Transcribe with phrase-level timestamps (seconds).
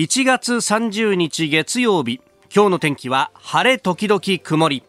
[0.00, 4.82] 1月30日月曜日今日の天気は晴れ時々曇り。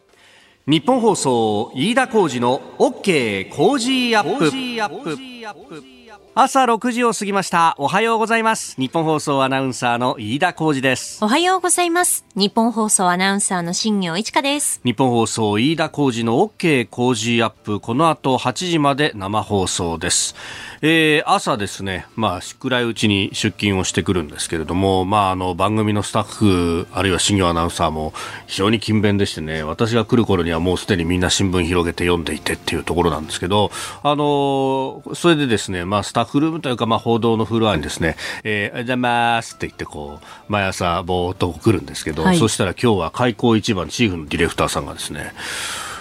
[0.66, 6.01] 日本放送飯田浩二の OK 工事アップ。
[6.34, 7.74] 朝6時を過ぎました。
[7.76, 8.74] おはようございます。
[8.80, 11.22] 日本放送アナウンサーの飯田浩二です。
[11.22, 12.24] おはようございます。
[12.34, 14.80] 日本放送アナウンサーの新業一華です。
[14.82, 17.80] 日本放送飯田浩二の OK 工事アップ。
[17.80, 20.34] この後8時まで生放送です。
[20.84, 28.14] えー、朝ですね、まあ、暗いうちに出勤をしてくるんですけれども、まあ、あの、番組のスタッフ、あるいは新業アナウンサーも
[28.46, 33.70] 非常に勤勉でしてね、私が来る頃にはもうすでにみんな新聞広げて読んでいてっていうところなんですけど、
[34.02, 45.32] あの、それでですね、まあ、スタッフルームというか、まあ、報道のフロアにですね、えー、おはようございますって言って、こう、毎朝ぼーっと来るんですけど、はい、そしたら今日は開口一番チーフのディレクターさんがですね、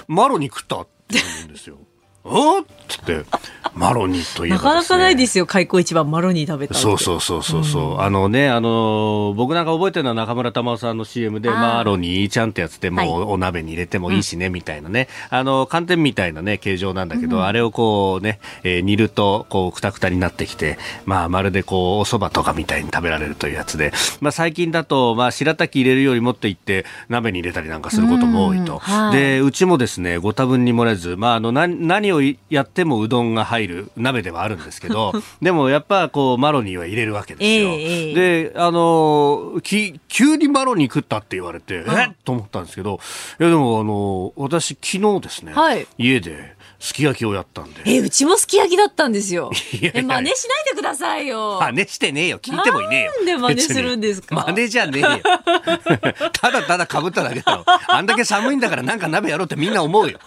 [0.07, 1.77] マロに食ったって言うんですよ。
[2.23, 3.25] おっつって
[3.73, 15.08] マロニーといえば、ね、なかなかないですよ開口一番マロニー食べたそうそうそうそうそう、うん、あのねあの僕なんか覚えてるのは中村玉緒さんの CM でマロニーちゃんってやつでもうお鍋に入れてもいいしね、はい、みたいなね。
[15.30, 23.94] あの寒天みたいなね形状なんだけど、うん、あれをこうね、えー、煮るとこうくたくたになってきてまあまるでこうお蕎麦とかみたいに食べられるというやつで。
[24.19, 28.80] まあ最近だとまあ白滝入れるより持っていって鍋に入れたりなんかすることも多いと、うん。
[28.80, 42.08] はい、でうちもですねご多分に漏れずまああの何何をやってもうどんが入る鍋ではあるんですけど でもやっぱこうマロニーは入れるわけですよ、えー、であのき急にマロニー食ったって言われてえ？
[42.12, 43.00] っと思ったんですけど
[43.40, 47.82] いやでもあの私昨日ですね、はい、家ですき焼きをやったんで。
[47.86, 49.52] え、うちもすき焼きだったんですよ。
[49.80, 51.60] いやえ、真似しないでくださいよ。
[51.62, 52.40] 真似してねえよ。
[52.40, 53.12] 聞いてもいねえよ。
[53.18, 54.36] なんで真似するんですか？
[54.48, 55.20] 真似じゃねえよ。
[56.34, 57.64] ただただ被っただけだろ。
[57.88, 60.20] あんだけ寒いんだからなんか鍋やろうってみんな思うよ。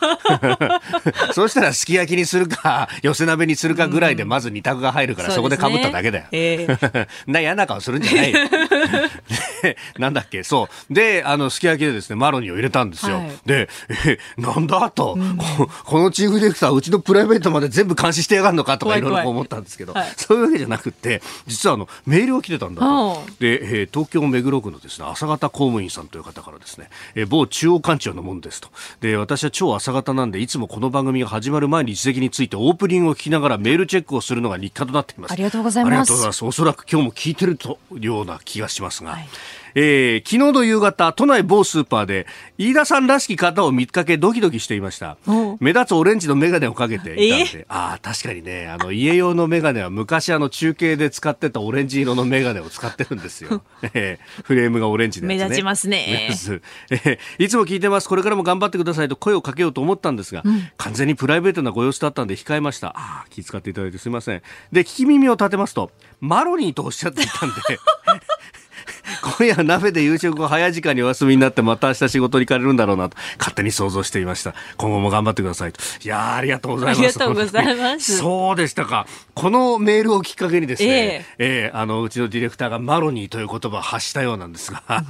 [1.34, 6.24] そうしたらすき焼きにするか、寄せ鍋にするかぐらいでまず二択が入るから、そこで被っただけだよ。
[6.30, 8.38] えー、 な、嫌な顔するんじゃないよ。
[9.98, 10.94] なんだっけ、そう。
[10.94, 13.16] で、あの、すき焼きでですね、マロニーを入れたんですよ。
[13.16, 13.68] はい、で、
[14.06, 23.22] え、なんだと、うん、こ、このチーフディレクター、うちのプライベートまで全部監視してやがるのかとかいろいろ思ったんですけど、はい、そういうわけじゃなくて、実はあのメールが来てたんだと。
[23.40, 28.68] で、えー、東京目黒区のですね、朝方公務員さんという方からですね、えー、某中央官庁のもんですと。
[29.00, 35.32] で、私は超朝方なんで、いつもこの番組が始まる前に一席についてオープニングを聞きながらメールチェックをするのが日課となっています。
[35.32, 35.92] ありがとうございます。
[35.92, 36.44] ありがとうございます。
[36.44, 39.12] おそらく今日も聞いてるというような気がしますが。
[39.12, 39.28] はい
[39.74, 42.26] えー、昨日の夕方、都内某スーパーで、
[42.58, 45.16] 飯田さんらしき方を見かけドキドキしていました。
[45.60, 53.62] 目立つオレンジのメガネをかけていたんで、ああ、確かにね、あの、家用のメガネは昔あの中継で使ってたオレンジ色のメガネを使ってるんですよ。
[53.94, 56.28] えー、フレームがオレンジのやつ、ね、目立ちますね。
[56.28, 58.08] えー、いつも聞いてます。
[58.08, 62.88] これからも頑張ってくださいと声をかけようと思ったんですが、うん、完全にプライベートなご様子だったんで控えました。
[62.88, 64.42] ああ、気遣っていただいてすみません。
[64.70, 65.90] で、聞き耳を立てますと、
[66.20, 67.54] マロニーとおっしゃっていたんで、
[69.38, 74.54] 今夜鍋で夕食を早い時間にお休みになってまた明日仕事に行かれるんだろうなと勝手に想像していました。
[74.76, 75.80] 今後も頑張ってくださいと。
[76.04, 76.98] いやありがとうございます。
[76.98, 78.18] ありがとうございます。
[78.18, 79.06] そうでしたか。
[79.34, 84.82] このメールをきっかけにですね、えー、えー、あのうちのディレクターがマロニーという言葉を発したようなんですが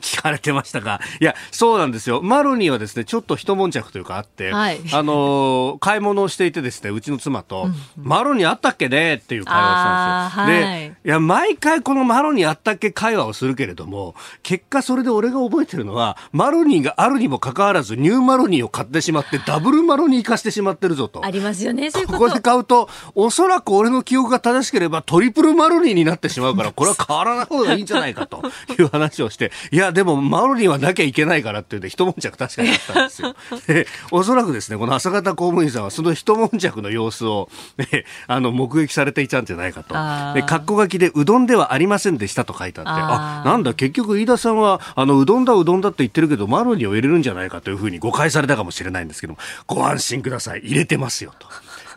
[0.00, 1.00] 聞かれてましたか？
[1.20, 2.22] いやそうなんですよ。
[2.22, 9.14] マロニーはですねちょっと一悶着というかあって、はい、あの買い物をしていてですねうちの妻と、うん、マロニーあったっけね？
[9.14, 12.90] っていう会話をしたんですよ、はい、でいや毎回このマロニーあったっけ？
[13.04, 21.22] 会話をするけれども、結果それで俺が覚えてるのは、マロニーがあるにもかかわらず、ニューマロニーを買ってしまって、ダブルマロニー化してしまってるぞと。
[21.22, 28.42] ありますよね、ここで買うと、おそらく俺の記憶が正しければ、トリプルマロニーになってしまうから、これは変わらない方がいいんじゃないかと
[28.78, 33.36] いう話をして、いや、でもマロニーはなきゃいけないからって言うて、一悶着確かにあったんですよ。
[33.66, 39.94] で、おそらくですね、この朝方公務員さんはその一悶着の様子を、ね、あの、目撃されていたんじゃないかと。
[40.32, 50.60] で、格好書きで、うどんではありませんでしたと書いてあって、あなんだ、結局飯田さんは、あの、うどんだうどんだって言ってるけど、マロニーを入れるんじゃないかというふうに誤解されたかもしれないんですけども、ご安心ください。
[50.60, 51.46] 入れてますよと。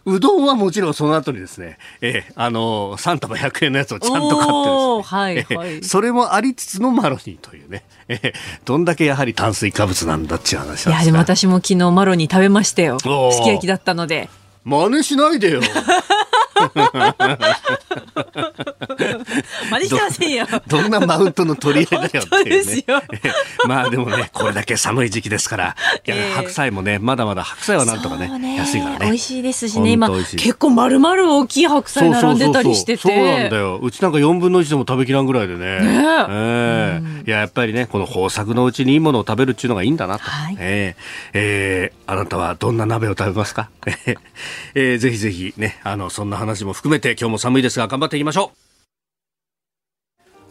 [0.07, 8.33] うどんはもちろんその後にですね、えー、あのー、3束100円のやつをちゃんと買ってですね、はいはい、えー、それもありつつのマロニーというね、えー、
[8.63, 12.99] どんだけやはり炭水化物なんだっていう話いや、でも私も昨日マロニー食べましたよ。
[12.99, 13.09] すき
[13.49, 14.29] 焼きだったので。
[14.63, 15.61] 真似しないでよ。
[19.69, 20.47] 真似してませんよ。
[20.67, 20.77] ど。
[20.81, 22.83] どんなマウントの取り合いだよっていうね。
[23.67, 28.55] まあでもね、これだけ寒い時期ですから、いや、えー、白菜もね、まだまだ白菜はなんとかね、ね。
[28.55, 29.05] 安いからね。
[29.05, 32.97] 美味しいですしね、今、結構丸々大きい白菜並んでたりして。
[32.97, 32.97] て。
[32.97, 33.79] そうなんだよ。
[33.81, 35.79] うちなんか4分の1でも食べきらんぐらいでね。
[35.79, 37.01] ねえ。
[37.01, 40.25] ー、いや、やっぱりね、この豊作のうちにいいものを食べるっていうのがいいんだなと。
[40.25, 41.01] はい、えー、
[41.33, 43.69] えー、あなたはどんな鍋を食べますか？
[44.75, 48.66] えー、ぜひぜひね、あの、そんな話も含めて今日も寒いですが頑張っていきましょう。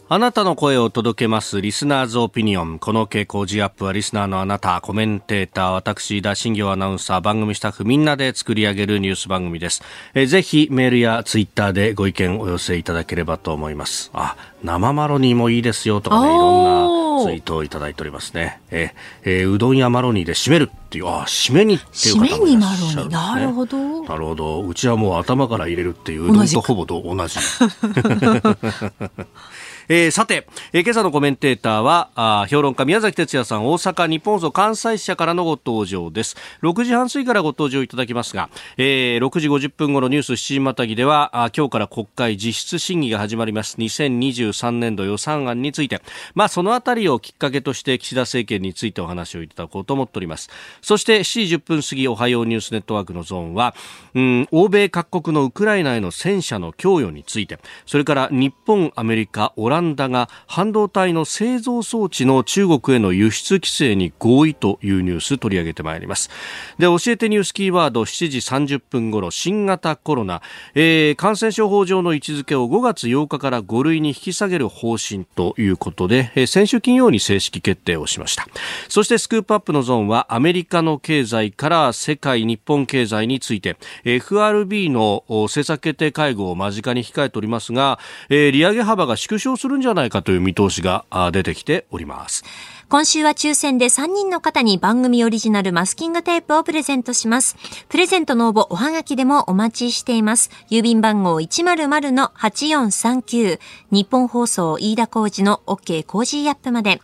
[0.09, 1.59] あなたの声を届けます。
[1.59, 2.79] リスナーズオピニオン。
[2.79, 9.83] この傾向ジアップはリスナーのあなた、コメンテーター、私、田新行アナウンサー、番組スタッフみんなで作り上げるニュース番組です。
[10.13, 14.09] えぜひメールやツイッターでご意見お寄せいただければと思います。
[14.13, 18.61] あ、生マロニーもいいですよとかね、いろんなツイートをいただいておりますね。
[18.71, 18.93] え
[19.25, 23.11] えー、うどんやマロニーで締めるっていう、あ、締めにっていう方もいらっしゃる、ね、締めにマロニー。
[23.11, 24.03] なるほど。
[24.03, 24.65] なるほど。
[24.65, 27.39] うちはもう頭から入れるっていう、うどんとほぼ同じ。
[29.89, 36.35] えー、さて、えー、今朝のコメンテーターはあ評論家宮崎哲也さん大阪日本放送関西社からのご登場です。
[36.61, 43.77] 6時半過ぎからご登場いただきますが、えー、6時50分頃ニュース7時またぎではあ今日から国会実質審議が始まります。
[43.77, 46.01] 2023年度予算案について。
[46.35, 50.49] まあそのあたりをきっかけとして岸田政権についてお話をいただこうと思っております。
[50.81, 53.73] そして7時10分過ぎおはようニュースネットワークのゾーンは、
[54.13, 57.59] うん、欧米各国のウクライナへの戦車の供与について。
[57.85, 66.29] それから日本アメリカオラランダが半導体の製造装置の中国への輸出規制に合意というニュース取り上げてまいります。
[66.79, 70.41] で教えてニュースキーワード7時30分頃新型コロナ、
[70.73, 78.47] えー、感染症法上の位置づけを5月8日から5類に引き下げる方針ということで、えー、先週金曜に正式決定をしました。
[78.89, 83.77] そしてスクープアップのゾーンはアメリカの経済から世界日本経済について。
[84.03, 91.03] FRB の政策決定会合を間近に控えておりますが、えー、利上げ幅が縮小するんじゃないかという見通しが
[91.33, 92.45] 出てきております。
[92.89, 97.57] 今週は抽選で3人の方に番組オリジナルマスキングテープをプレゼントします。
[97.89, 100.49] プレゼントの応募おはがきでもお待ちしています。
[100.69, 103.59] 郵便番号100-8439
[103.91, 107.01] 日本放送飯田工事の OK コージーアップまで。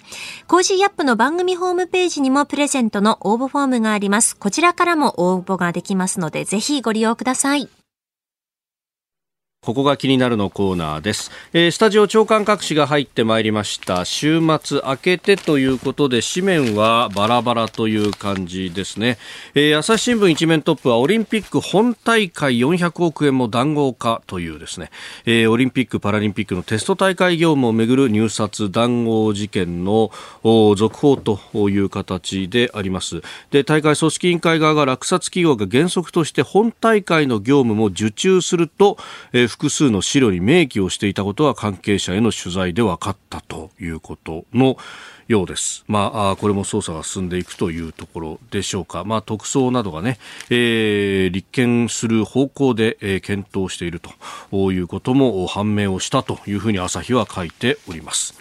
[0.48, 4.38] Cozy up の番組ホームページにもプレゼントの応募フォームがあります。
[4.38, 7.68] こちらからも応募ができますのでぜひご利用ください。
[9.64, 14.04] ここが気になるのコーナーです、えー、スタジオ朝刊各紙が入ってまいりました。
[14.04, 19.18] 週末明けてということで紙面はバラバラという感じですね、
[19.56, 24.92] えー、朝日新聞一面トップはオリンピック本大会400億円も談合かというですね、
[25.26, 30.12] えー、オリンピック・パラリンピックのテスト大会業務をめぐる入札談合事件の
[30.76, 31.40] 続報と
[31.70, 33.22] いう形であります。
[33.52, 38.98] で大会組織委員会側が落札企業が原則として本大会の業務も受注すると、
[39.32, 44.78] えー複数の資料に明記をしていたことは関係者への取材で分かったということの
[45.28, 45.86] ようです。
[45.88, 49.04] まあ、これも捜査が進んでいくというところでしょうか。
[49.04, 50.18] まあ、特捜などがね、
[50.50, 54.02] えー、立件する方向で、えー、検討している
[54.52, 58.34] ということも判明をしたというふうに朝日は書いております。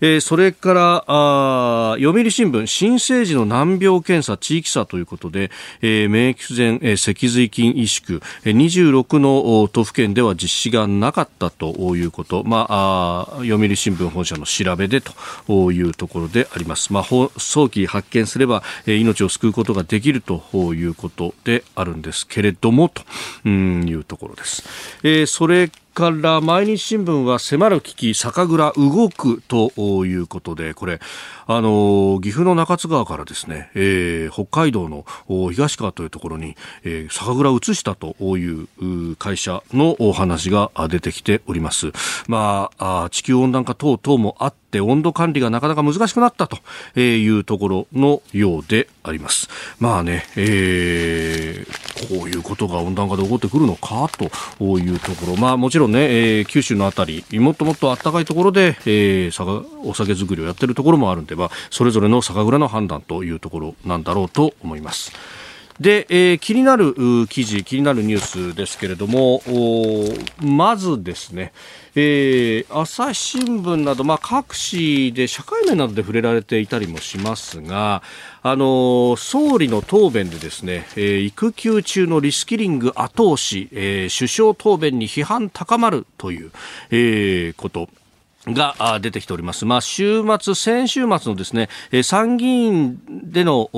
[0.00, 5.50] えー、それからあ読売新聞新生児の難病検査地域差ということで、
[5.82, 20.42] えー、免疫不全、えー、脊髄筋萎縮、えー、26の都府県では実施がなかったということ、まあ、あ読売新聞本社の調べでというところであります、まあ、早期発見すれば、えー、命を救うことができると
[20.74, 24.62] いうことであるんですけれどもというところです、
[25.02, 29.70] えー、それから毎日新聞は迫る危機酒蔵動くと
[30.06, 31.00] いうことでこれ
[31.46, 35.04] あの岐阜の中津川からですね、えー、北海道の
[35.50, 41.92] 東川というところに、えー、酒蔵を移したという会社のお話が出てきております。
[42.28, 46.58] まあ、地球温暖化等々もあって温度管理がなかなか難しくなったと
[46.98, 49.48] いうところのようであります。
[49.78, 54.08] まあね、えー、こういうことが温暖化で起こってくるのか
[54.58, 65.12] というところ、まあもちろんね、えー、九州のあたり、もっともっと暖かいところで、えー、お酒作りをやってるところもあるんで、ばそれぞれの酒蔵の判断というところなんだろうと思います。
[65.80, 66.94] で、えー、気になる
[67.28, 69.42] 記事、気になるニュースですけれども、
[70.38, 71.52] まずですね、
[71.94, 78.02] えー、朝日新聞など、まあ、各紙で社会面などで触れられていたりもしますが、
[78.42, 86.52] あの総理の答弁でですね、えー、育休中のリスキリング後押し、えー、首相答弁に批判高まるという、
[86.90, 87.88] えー、こと
[88.46, 89.64] が出てきております。
[89.64, 91.68] まあ、週末、先週末のですね、
[92.02, 93.70] 参議院での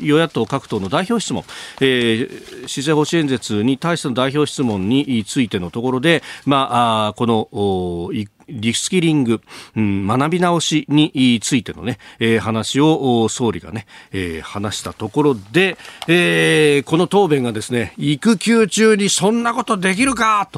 [0.00, 1.44] 与野党各党の代表質問、
[1.80, 8.10] えー、施政方針演説に対しての代表質問についてのところで、まあ、この
[8.48, 9.40] リスキリング、
[9.76, 15.76] うん、学び直しについてのね、えー、話を総理がね、えー、話したところで、
[16.08, 20.48] えー、この答弁がですね、育休中にそんなことできるか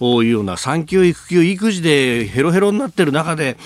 [0.00, 3.56] というような産休育休育児でヘロヘロになってる中で、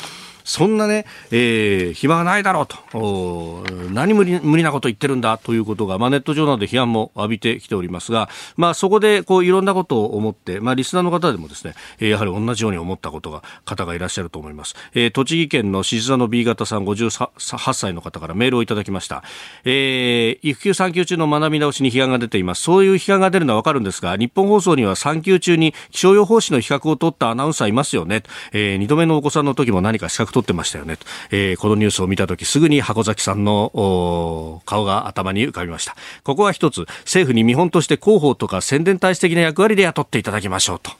[0.48, 14.74] そんなね、えー、暇がないだろうと、何無理無理なこと言ってるんだということが、まあ、ネット上などで批判も浴びてきておりますが、まあ、そこでこういろんなことを思って、まあ、リスナーの方でもですね、やはり同じように思ったことが、方がいらっしゃると思います。
[14.94, 19.22] えー、栃木県の静座の B 型さん58歳の方からメールをいただきました。
[19.64, 22.62] えー、育休産休中の学び直しに批判が出ています。
[22.62, 28.22] そういう批判が出るのはわかるんですが、日本放送には産休中に気象予報士の資格を取ったアナウンサーいますよね。
[28.52, 31.06] えー、2度目のお子さんの時も何か資格撮ってましたよねと。
[31.30, 35.96] えー、このニュースを見た時すぐに箱崎さんの顔が頭に浮かびました。
[36.22, 40.92] ここは一つ、政府に見本として広報とか宣伝体制的な役割で雇っていただきましょうと。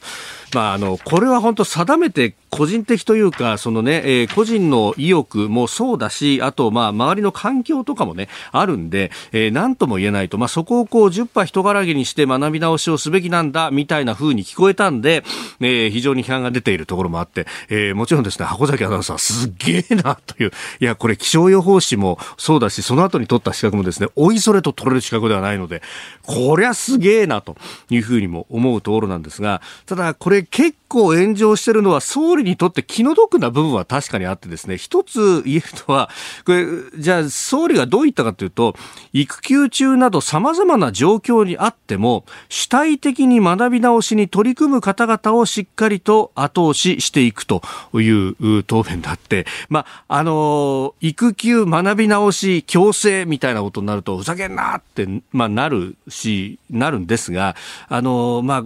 [0.55, 15.25] まあ、あの、これは本当定めて個人的というか、そのね、えー、個人の意欲もそうだし、あと、まあ、周りの環境とかもね、あるんで、えー、なんとも言えないと、まあ、そこをこう、10波人柄げにして学び直しをすべきなんだ、みたいな風に聞こえたんで、
[15.61, 20.51] えー、非常に批判が出ているところもあって、えー、もちろんですね、箱崎アナウンサー、すげえな、という、
[20.81, 25.83] いや、これ気象予報士もそうだし、その後に取った資格もですね、おいそれと取れる資格ではないので、
[26.23, 27.57] こりゃすげえな、と
[27.91, 36.11] いうふうにも思うところなんですが、ただ、これ結構炎上してるのは総理にとって気の毒な部分は確かにあってですね、一つ言えるのは、
[36.45, 36.67] これ、
[36.99, 38.75] じゃあ総理がどう言ったかというと、
[39.13, 47.63] 育休中など様々な状況にあっても、主体的に学び直しに取り組む方々をしっかりと後押ししていくと
[47.95, 57.57] いう答弁であって、まあ、の、育休学び直し強制みたいなことになると、ふざけんなって、ま、なるし、なるんですが、
[57.89, 58.65] あの、まあ、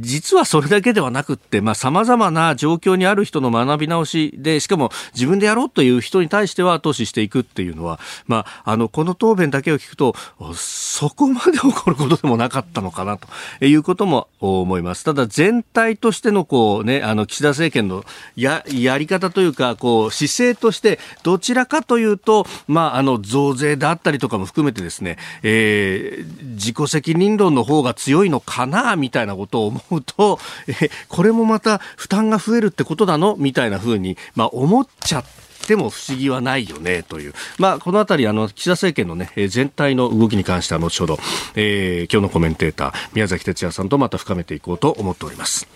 [0.00, 10.14] 実はそれだけではなくって、まあ、様々な状況にある人の学び直しで、しかも自分でやろうという人に対しては後押ししていくっていうのは、まあ、あの、この答弁だけを聞くと、
[10.54, 15.04] そこまで起こることでもなかったのかなということも思います。
[15.04, 18.04] ただ全体としてのこうね、あの、岸田政権の
[18.36, 30.38] や、やり方というか、こう、姿勢として、どちらかというと、まあ、あの、増税であったりとかも含めてですね、えー、自己責任論の方が強いのかな、みたいなことを思うと、
[30.68, 33.36] えこれもまた負担が増えるってことなの？
[33.38, 35.24] みたいな風に、まあ、思っちゃっ
[35.66, 41.18] て、も不思議はないよねという、まあ、このあたりあの岸田政権の、ね、全体の動きに関しては後ほど、
[41.56, 45.68] えー、今日のコメンテーター宮崎哲也さんとまた深めていこうと思っております。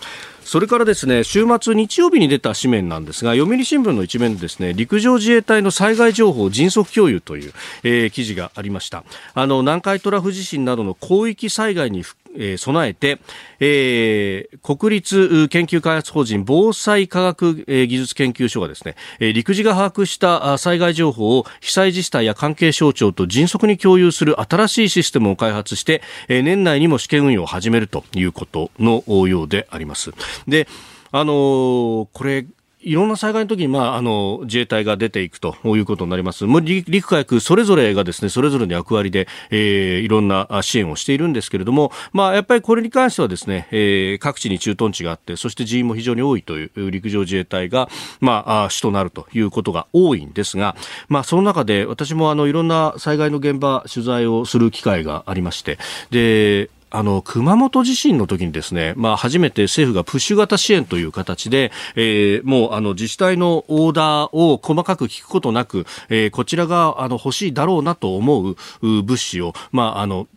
[0.45, 13.19] それからですね週末日曜日に出た紙面なんですが読売新聞の一面でですね陸上自衛隊の災害情報迅速共有という、えー、記事がありましたあの南海トラフ地震などの広域災害にえー、備えて、
[13.61, 18.97] えー、国立研究開発法人防災科学技術研究所がですね、
[19.33, 30.13] 陸自が把握した災害情報を被災自治体や関係省庁と迅速に共有する新しいシステムを開発して、年内にも試験運用を始めるということのようであります。
[30.47, 30.69] で、
[31.11, 32.47] あのー、これ、
[32.83, 36.45] いろんな災害の時に、まあ、あの、自衛隊が出ていくということになります。
[36.45, 47.89] もう陸海空それぞれがですね、それぞれの役割で、えー、いろんな支援をしているんですけれども、まあ、やっぱりこれに関してはですね、えー、各地に駐屯地があって、そして人員も非常に多いという陸上自衛隊が、
[48.21, 50.75] まあ、主となるということが多いんですが、
[51.09, 55.79] まあ、その中で私もあの、いろんな災害の現場取材をする機会がありまして、
[56.11, 70.29] で、あの、熊本地震の時にですね、まあ、初めて政府がプッシュ型支援という形で、えー、もう、あの、自治体のオーダーを細かく聞くことなく、えー、こちらが、あの、欲しいだろうなと思う物資を、まあ、あの、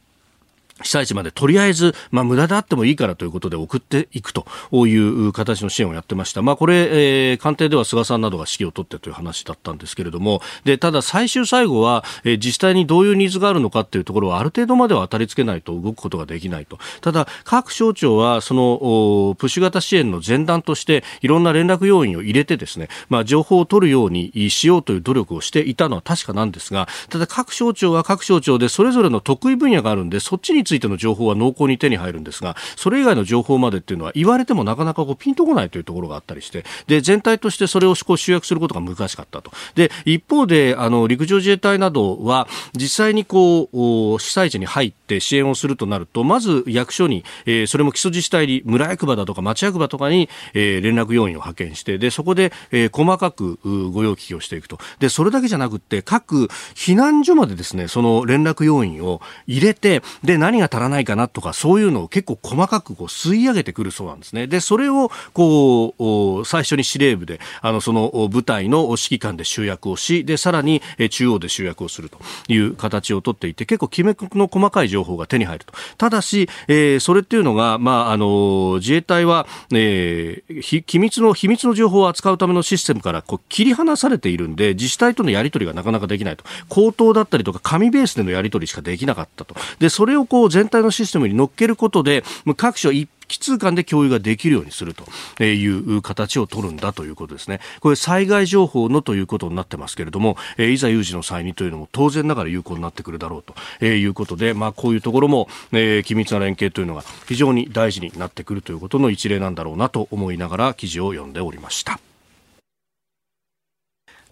[0.81, 6.41] 被災地までとりあえず、まあ、無駄であってもいいからということで送っていくという形の支援をやってました。
[6.41, 16.77] まあ、これ、えー、官邸では菅さんなどが指揮を取ってという話だったんですけれども、で、ただ最終最後は、えー、自治体にどういうニーズがあるのかっていうところはある程度までは当たり付けないと動くことができないと。
[16.99, 39.51] ただ、各省庁は、その、プッシュ型支援の前段として、いろんな連絡要員を入れてですね、まあ、情報を取るようにしようという努力をしていたのは確かなんですが、ただ各省庁は各省庁でそれぞれの得意分野があるんで、そっちについての情報は濃厚に手に入るんですが、それ以外の情報までっていうのは言われてもなかなかこうピンとこないというところがあったりして、で、全体としてそれをこう集約することが難しかったと。
[39.75, 53.59] で、一方で、あの、陸上自衛隊などは、実際にこう、被災地に入って支援をするとなると、まず役所に、えー、それも基礎自治体に、村役場だとか町役場とかに、えー、連絡要員を派遣して、で、そこで、えー、細かく
[53.91, 54.79] ご用聞きをしていくと。
[54.99, 64.47] で、それだけじゃなくて、各避難所までですね、その連絡要員を入れて、で、何何が足らないかなとか、そういうのを結構細かくこう吸い上げてくるそうなんですね。
[64.47, 65.93] で、それを、こ
[66.41, 75.73] う、最初に司令部で、あの、その部隊の指揮官で集約をし、で、さらに中央で集約をするという形をとっていて、結構きめの細かい情報が手に入ると。
[75.97, 86.43] ただし、えー、それっていうのが、まあ、あの、自衛隊は、えー、機密の、秘密の情報を扱うためのシステムからこう切り離されているんで、自治体とのやり取りがなかなかできないと。
[86.69, 89.55] 口頭だったりとか、紙ベースでのやり取りしかできなかったと。
[89.79, 92.23] で、それをこう全体のシステムに乗っけることで、
[92.57, 97.59] 各所一奇通間で共有ができるようにするという形を取るんだということですね。
[97.79, 103.43] これ災害情報のということになってますけれども、えいざ有事の際にというのも当然ながら有効になってくるだろう
[103.79, 111.99] ということで、まあこういうところも、えー、緊密な連携というのが非常に大事になってくるということの一例なんだろうなと思いながら記事を読んでおりました。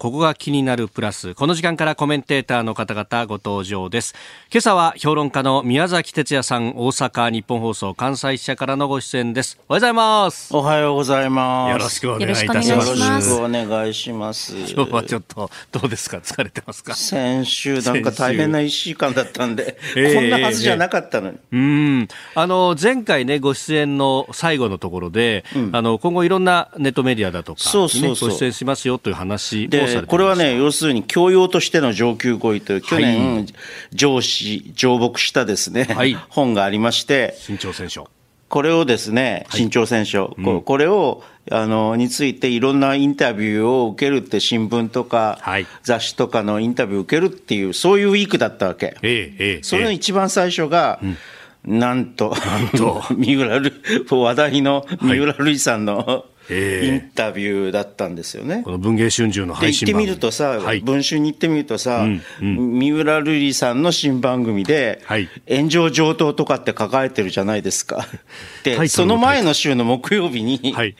[0.03, 1.33] ここが気になるプラス。
[1.33, 4.13] この時間からコメンテーターの方々ご登場です。
[4.51, 9.57] 今朝は評論家の宮崎哲也さん、大阪日本放送関西支社からのご出演です。
[9.69, 10.53] おはようございます。
[10.53, 11.71] おはようございます。
[11.71, 12.69] よろしくお願いいたします。
[12.69, 12.83] よろ
[13.21, 14.57] しくお願いします。
[14.73, 16.17] 今日はちょっとどうですか？
[16.17, 16.95] 疲れてますか？
[16.95, 21.37] 先週なんか大変な一週間だったんで、えー、こんなはずじゃなかったのに。
[21.53, 21.61] えー、う
[22.01, 22.07] ん。
[22.35, 33.45] あの、前回ね、ご出演の最後のところで、うん、あの、今後いろんなネットメディアだとか、そうそうそうご出演しますよという話をこれはね、要するに教養としての上級語彙という、去年、はい、
[33.93, 38.09] 上司、上牧したですね、はい、本がありまして、新潮戦書。
[38.49, 48.95] これをですね、新潮戦書、はい、これを、あの、についていろんなインタビューを受けるって新聞とか、はい、雑誌とかのインタビューを受けるっていう、そういうウィークだったわけ。
[49.01, 51.17] ええ、それの一番最初が、うん。
[51.65, 53.73] なんと、なんと、 三浦る、
[54.09, 58.63] 話題の三浦瑠麗さんの、インタビューだったんですよね。
[58.63, 68.07] この文藝春秋の配信行ってみるとさ、はい、文春に行ってみるとさ、うんうん、三浦瑠麗さんの新番組で、はい、炎上上等とかって書かれてるじゃないですか。
[68.63, 70.95] で、その前の週の木曜日に、はい、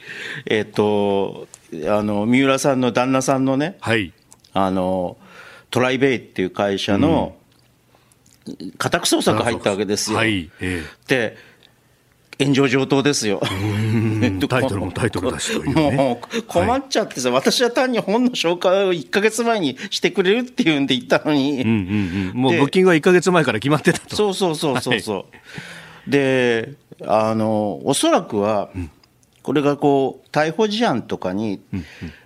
[0.46, 1.46] えっ、と、
[1.86, 3.76] あの、三浦さんの旦那さんのね、
[4.54, 5.18] あの、
[5.70, 7.36] トライベイっていう会社の、
[8.78, 10.18] 家宅捜索入ったわけですよ。
[10.18, 10.50] はい。
[10.60, 11.36] えー、で
[12.38, 13.40] 炎上上等ですよ。
[14.48, 24.16] タイトルもタイトルだしという、ね、 もう困っちゃってさ、はい、私は単に本の紹介を1か月前にしてくれるっていうんで言ったのに、うんうんうん、もうブッキングは1か月前から決まってたと。
[24.16, 25.16] そうそうそうそうそう。
[25.16, 26.72] はい、で、
[27.06, 28.90] あの、おそらくは、うん
[29.44, 31.60] これがこう逮捕事案とかに、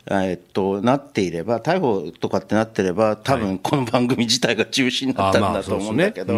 [0.09, 6.35] えっとなっていれば、逮捕とかってなってれば、多分この番組自体が中止になったんだと思うんだけど。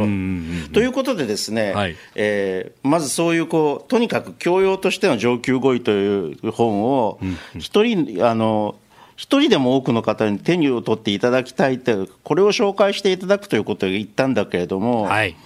[0.72, 7.18] ということで、ですね、はい、えー、まずそういうこう、とにかく教養としての上級語彙という本を、
[7.58, 8.74] 一人、あの
[9.16, 15.36] 一人でも多くの方に手に取っていただきたいとこれを紹介していただくということを言ったんだけれども、はい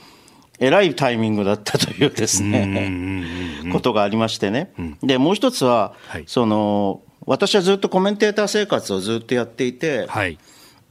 [0.60, 3.24] えらいタイミングだったというですね、
[3.72, 4.72] ことがありましてね。
[5.02, 10.38] で、もう一つは、はい、その、私はずっとコメンテーター生活をずっとやっていて、はい、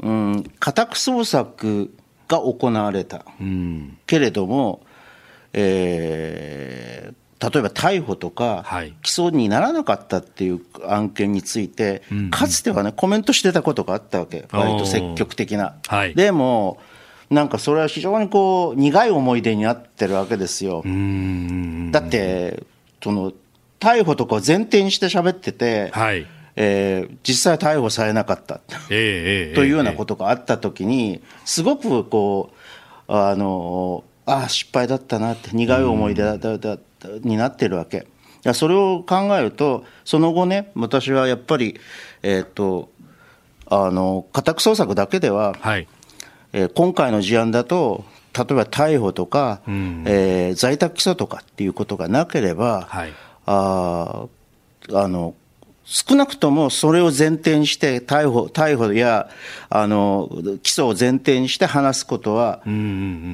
[0.02, 1.94] うん、家宅捜索
[2.28, 3.26] が行われた。
[4.08, 4.82] けれども、
[5.54, 8.66] えー、例えば逮捕とか、
[9.02, 15.76] 起訴にならなかったっていう案件について、かつてはね、コメントしてたことがあったわけ、割と積極的な。
[15.88, 16.80] はい、でも、
[17.34, 20.84] なんかそれは非常にこう苦い思い出になってるわけですよ。
[21.92, 22.64] だって
[23.04, 23.34] その
[23.80, 26.26] 逮捕とかを前提にして喋ってて、はい。
[26.56, 32.52] えー、実際逮捕されなかった、えー、というようなことがあったときに、すごくこ
[33.08, 36.78] う、あのああ、失敗だったなって、苦い思い出だだだ
[37.24, 38.06] になってるわけ。
[38.54, 41.80] それを考えると、その後ね、私はやっぱり、
[42.22, 42.92] えっ、ー、と、
[43.66, 45.88] あの家宅捜索だけでは、はい、
[46.54, 48.06] えー、今回の事案だと、
[48.38, 53.14] 例えば逮捕とか、うん、えー、在宅起訴とかっていうことがなければ、はい、
[53.46, 54.26] あ
[54.92, 55.36] あの
[55.86, 59.30] 少なくともそれを前提にして逮捕、逮捕や
[59.70, 60.30] あの
[60.64, 62.62] 起訴を前提にして話すことは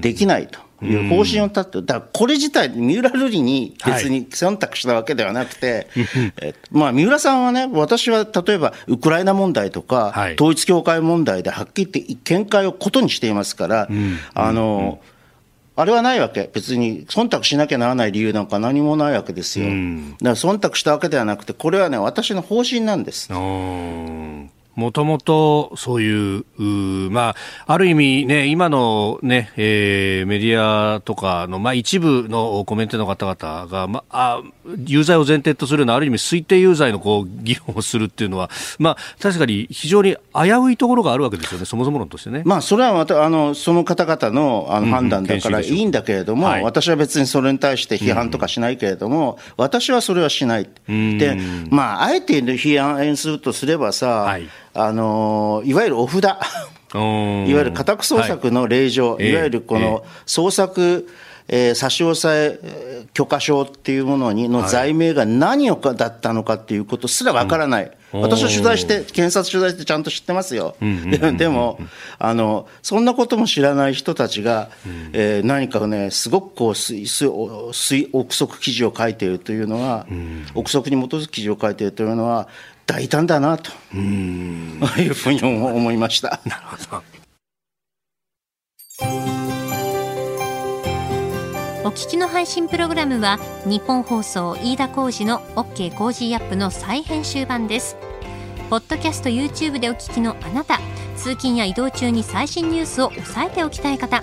[0.02, 0.60] できないと。
[0.86, 5.88] いう方針を立って、だからこれ自体、三浦瑠麗に別に忖度したわけではなくて、
[6.40, 15.20] はい、まあ、三浦さんはね、私は例えばウクライナ問題とか、はい、統一教会問題ではっきり言って見解をことにしていますから、うん、あの、うん
[15.80, 16.50] あれはないわけ。
[16.54, 19.68] 別に忖度しなきゃならない理由なんか何もないわけですよ。
[19.68, 19.76] だか
[20.22, 23.30] ら忖度したわけではなくて、これはね、私の方針なんです。
[24.80, 26.46] ももともとそういう
[27.12, 34.42] まあ、ある意味、ね、今のね、えー、メディアとかの、まあ、一部のコメントの方々が、まあ、
[34.86, 42.42] 有罪を前提とするような、ある意味推定有罪のこう議論をするっていうのは、まあ、確かに非常に危ういところがあるわけですよね、そもそも論としてね。
[42.46, 50.70] まあ、それはまたあのその方々のあの判断だからいいんだけれども、うんはい、私は別にそれに対して批判とかしないけれども、うん、私はそれはしない。
[50.88, 51.38] で、
[51.70, 56.24] まあ、あえて批判するとすればさ、はい、あのいわゆるお札。
[56.92, 61.08] いわゆる家宅捜索の令状、はい、いわゆるこの捜索、
[61.48, 67.92] えー、差し押さえ許可証っていうものにの罪名が何をかだったのかっていうことすらわからない。
[68.12, 70.76] 私は取材して、検察取材してちゃんと知ってますよ。
[71.38, 71.80] でも、
[72.18, 74.70] あの、そんなことも知らない人たちが、
[75.14, 80.08] えー、何かね、すごくこう、推推憶測記事を書いているというのは、
[80.56, 82.48] 憶測に基づく記事を書いているというのは、
[82.90, 86.42] 大胆だなというふうに思いました。
[86.44, 87.04] なるほど
[91.86, 97.96] お聞きの配信プログラムは日本放送飯田浩司の OK コージーアップの再編集版です
[98.70, 100.80] ポッドキャスト YouTube でお聞きのあなた
[101.16, 104.22] 通勤や移動中に最新ニュースを押さえておきたい方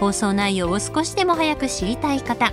[0.00, 2.52] 放送内容を少しでも早く知りたい方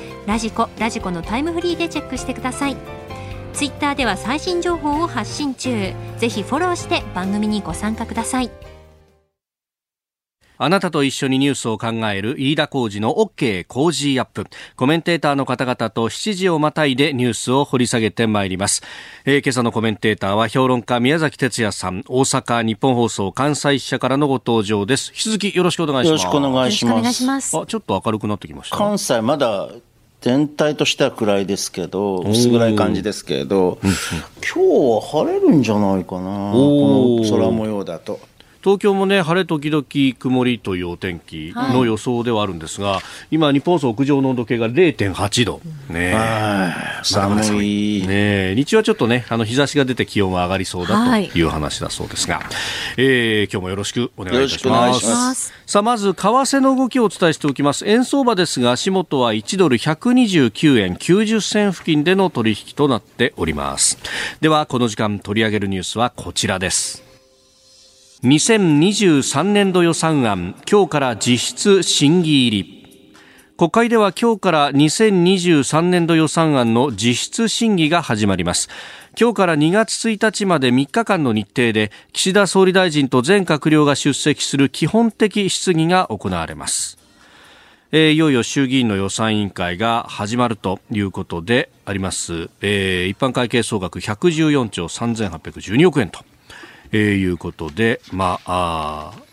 [0.25, 2.77] ラジコラジコのタイムフリーでチェックしてください
[3.53, 8.51] ツイッターでは最新情報を発信中ぜひフォローして番組にご参加ください
[10.63, 14.45] あなたと一緒にニュースを考える飯田浩二の OK 工事アップ。
[14.75, 18.83] コメンテーターの方々と7時をまたいでニュースを掘り下げてまいります。
[19.25, 25.09] えー、今朝のコメンテーターは評論家宮崎哲也さん、大阪日本放送関西支社からのご登場です。
[25.09, 26.25] 引き続きよろしくお願いします。
[26.25, 26.71] よろしくお願い
[27.11, 27.57] します。
[27.57, 28.77] あ、ちょっと明るくなってきました。
[28.77, 29.67] 関西まだ
[30.21, 38.19] 全体としては暗いですけど、薄暗い感じですけれど、今日は晴れるんじゃないかな、この空模様だと。
[38.63, 39.83] 東京もね晴れ時々
[40.17, 46.15] 曇りというお天気の予想ではあるんですが、はい、今、日本総屋上の温度計が0.8度、ね、
[47.03, 51.41] 寒い、ね、日中はちょっとねあの日差しが出て気温は上がりそうだとい。
[51.41, 52.45] う話だそうですが、はい、
[52.97, 55.53] えー、今日もよろしくお願いいたします。
[55.65, 57.87] さあまず為替の動きをお伝えしておきます。
[57.87, 63.97] 円相場ですが足元は1ドル129円90銭付近での取引となっております。
[64.39, 67.10] ではこの時間取り上げるニュースはこちらです
[68.23, 73.17] 2023年度予算案今日から実質審議入り。
[73.57, 78.69] 国会では今日から2023年度予算案の実質審議が始まります。
[79.19, 86.99] 今日から2月1日まで3日間の日程で岸田総理大臣と全閣僚が出席する基本的質疑が行われます。
[87.91, 96.23] えー、いよいよ衆議院の予算委員会が始まるということであります、えー、一般会計総額114兆3812億円と。
[96.91, 99.31] えー、いうことで、まあ、あ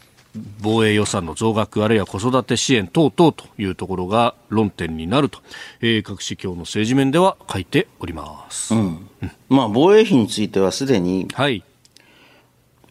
[0.61, 5.41] 防衛予算の増額あるいは子育て支援等々というところが論点になると、
[5.81, 9.11] えー、各市況の政治面では書いております、うん、
[9.49, 11.65] まあ、防衛費についてはすでに、はい、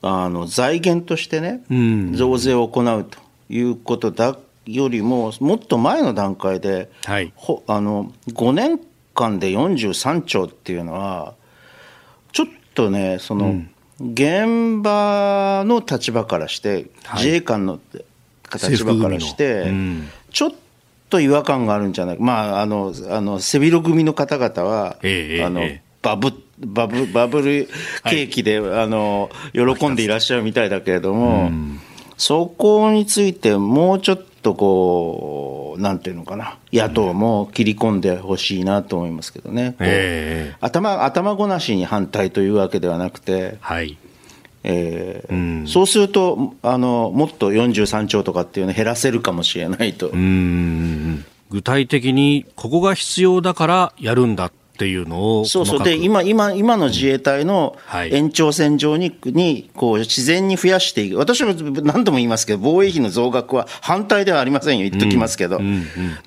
[0.02, 8.80] あの財源としてね、うん、増税を行うということだよりももっと前の段階で、はい、ほあの5年
[9.14, 11.36] 間で43兆っていうのは
[12.34, 17.80] ちょっとねその、うん現場の立場からして、自衛官の
[18.54, 19.72] 立場からして、
[20.32, 20.52] ちょっ
[21.10, 22.18] と違和感があるんじゃない？
[22.18, 25.62] か、まあ、あのあの背広組の方々は、えあの
[26.02, 27.68] バブバブバブル
[28.04, 31.52] 景気で、はい、あの喜んでいらっしゃるみたいだけれども、
[32.18, 43.98] そこについてもうちょっとこう、なんていうのかな、野党も切り込んでほしいなと思いますけどね、えー、頭頭ごなしに反対というわけではなくて、はい。
[44.64, 50.12] えー、うん、そうするとあの、もっと43兆とかっていうのを減らせるかもしれないと。
[51.50, 55.84] 具体的にここが必要だからやるんだっていうのをそうそう。
[55.84, 57.76] で今今今の自衛隊の
[58.12, 61.18] 延長線上に,、にこう自然に増やしていく。
[61.18, 64.88] 私は何度も言いますけど防衛費の増額は反対ではありませんよ。
[64.88, 65.60] 言っときますけど、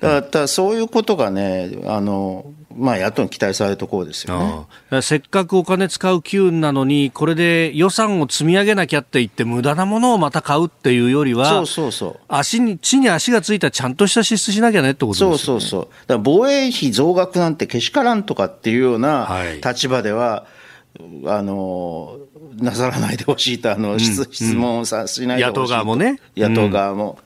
[0.01, 5.01] だからそういうことがねあのまあ、野党に期待されるところですよね。
[5.01, 12.19] せっかくお金使う機運なのに、これで予算を積み上げなきゃって言って、無駄なものをまた買うっていうよりは、そうそうそう。
[12.27, 15.37] 足に地に足がついたちゃんとした支出しなきゃねってことですよね。
[15.37, 15.81] そうそうそう。
[15.81, 19.29] だから防衛費増額なんてけしからんとかっていうような
[19.65, 20.61] 立場では、はい
[21.25, 22.19] あの
[22.57, 26.19] なさらないでほしいとあの、うん、質問をさしないでほしい野党側もね。
[26.35, 27.17] 野党側も、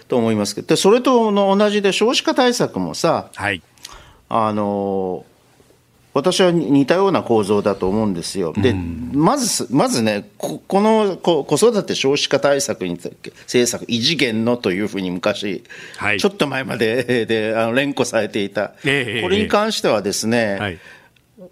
[0.00, 0.76] うん、と思いますけど。
[0.76, 3.62] それと同じで少子化対策もさ、はい、
[4.34, 5.26] あの
[6.14, 8.52] 私は似たような構造だと思うんですよ。
[8.54, 15.64] で、うん、まず、まずね、ここの子育て少子化対策に政策、異次元のというふうに昔、
[15.96, 20.78] はい、ちょっと前まで であの連呼されていた、えー、これに関してはですね、はい。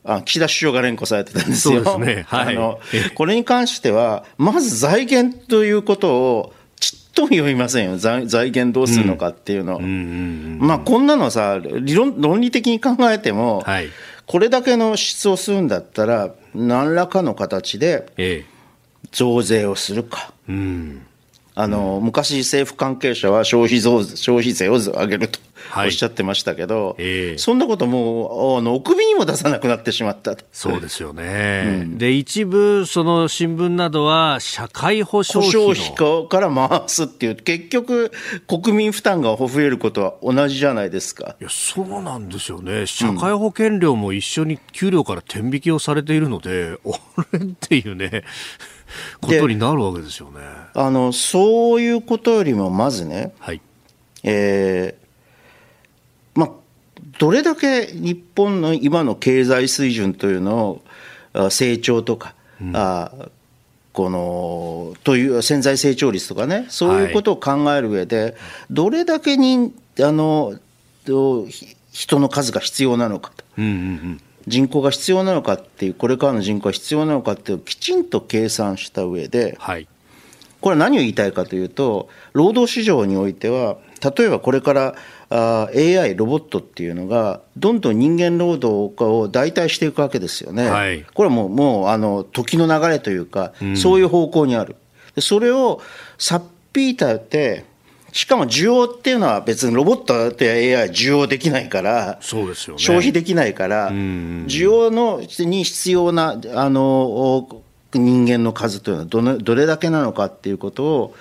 [0.05, 1.83] あ岸田首相が連呼されてたんですよ。
[1.83, 2.81] はい、あの
[3.15, 6.53] これに関しては、まず財源ということを、
[7.23, 7.97] も読みませんよ。
[7.97, 9.79] 財財源どうするのかっていうの。
[9.79, 13.89] うん、まあ、こんなのさ、理論、論理的に考えても、はい、
[14.27, 18.45] これだけの支出をするんだったら、何らかの形で
[19.13, 20.33] 増税をするか。
[20.49, 21.07] うん
[21.61, 25.39] あの、昔政府関係者は消費増消費税を上げると
[25.77, 31.83] おっしゃってましたけど、はいえー、そんなこともう、あの、お首にも出さなくなってしまったそうですよね。
[31.83, 35.95] うん、で、一部、その新聞などは、社会保障費
[36.29, 38.11] から回すっていう、結局、
[38.49, 41.37] 国民負担が増えることは同じじゃないですか。
[41.41, 42.87] いや、そうなんですよね。
[42.87, 46.79] 社会保険料も一緒に給料から天引きをされているので、うん、
[47.35, 48.25] 俺っていうね。
[49.21, 50.41] ことになるわけですよね。
[50.75, 53.61] あのそういうことよりもまずね、はい
[54.23, 56.51] えーまあ、
[57.19, 60.81] どれだけ日本の今の経済水準というの
[61.35, 63.13] を成長とか、うん、あ
[63.93, 68.35] このという潜在成長率とかね、そういうことを考える上で、はい、
[68.71, 70.55] どれだけにあの
[71.05, 73.45] 人の数が必要なのかと。
[73.59, 74.21] うんうんうん
[74.51, 79.89] 人口が必要なのかっていう、これからの人口が必要なのかっていう、きちんと計算した上で、はい、
[80.61, 83.79] これは何を言いたいかというと、労働市場においては、
[84.17, 84.95] 例えばこれから
[85.31, 90.69] あ AI、ロボットっていうのが、どんどん人間労働を代替していくわけですよね。
[90.69, 94.77] はい、これはもう、もうあの時の流れというか、そういう方向にある。
[95.19, 95.81] それを
[96.19, 97.65] さっぴいたって、
[98.13, 111.15] しかも需要っていうのは別にロボットって AI 需要できないから、そうですよね、消費できないから、需要のに必要なあの人間の数というのはどのどれだけなのかっていうことを、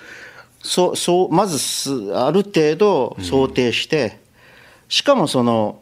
[0.62, 4.18] そそうまずある程度想定して、
[4.88, 5.80] しかもその、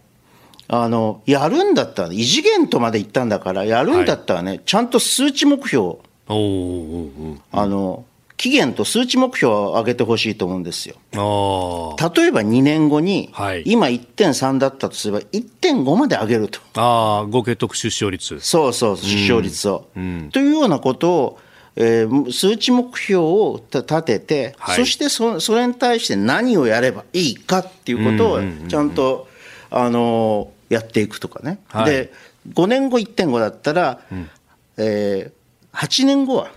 [0.70, 5.96] あのやるんだったら、異次元とまで言ったんだから、やるんだったらね、はい、ちゃんと数値目標、
[6.28, 6.32] あ
[7.66, 8.04] の
[8.38, 10.94] 期限と数値目標を上げてほしいと思うんですよ。
[11.12, 16.60] 例えば2年後に、はい、今1.3だったとすれば、1.5まで上げると。
[16.76, 18.38] あ合計特出生率。
[18.38, 19.88] そうそう、出生率を。
[19.96, 21.38] うん、というようなことを、
[21.74, 29.26] えー、数値目標を立てて、はい、そしてそそれに対して何をやればいいかっていうことをちゃんと、
[29.70, 31.58] あのー、やっていくとかね。
[31.68, 32.12] はい、で
[32.52, 34.30] 5年後1.5だったら、うん、
[34.76, 36.50] えー、8年後は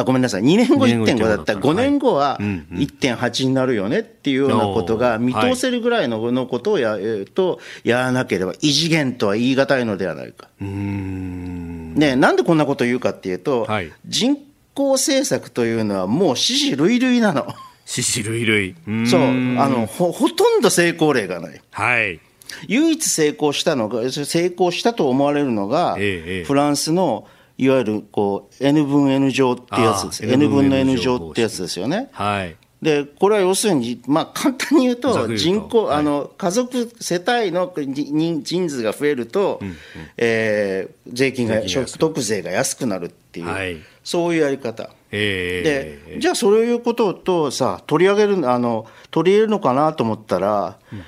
[0.00, 1.54] あごめんなさい、2年後1.5だった。
[1.54, 10.48] ら、5年後は1.8になるよねっていうようなことが見通せるぐらいののことをや,、えとやらなければ、異次元とは言い難いのではないか。
[10.60, 14.36] ね、なんでこんなことを言うかっていうと、はい、人
[14.74, 17.46] 口政策というのはもう死死類類なの。
[17.84, 18.76] 死死類類。
[19.06, 19.22] そう。
[19.22, 21.60] あのほ、ほとんど成功例がない。
[21.72, 22.20] はい。
[22.68, 27.26] 唯一成功したのが、成功したと思われるのが、ええ、フランスの
[27.60, 30.24] いわゆるこう N 分 N 乗ってやつです。
[30.24, 32.08] N 分の N 乗ってやつですよね。
[32.12, 32.56] はい。
[32.80, 39.76] で、これは要するに、まあ、簡単に言うと、人口、はい、あの、家族、世帯の人数が増えると、うんうん、
[40.16, 44.88] えー、税金が、所得税が安くなるっていう、はい、そういうやり方。
[45.10, 51.02] で、じゃあそういうこととさ、取り上げる、あの、取り入れるのかなと思ったら、うん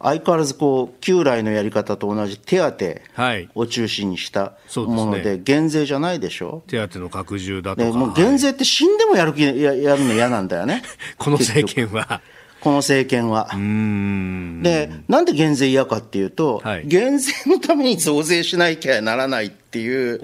[0.00, 10.82] 相変わらずこう旧来のやり方と同じ手当を中心にしたもので、減税じゃないでしょ、手当の拡充だとか、もう減税って死んでもやる気ややるの嫌なんだよね、
[11.18, 12.20] この政権は。
[12.60, 13.50] この政権は。
[14.62, 20.18] で、なんで減税嫌かっていうと、はい、減税のために増税しなきゃならないっていう、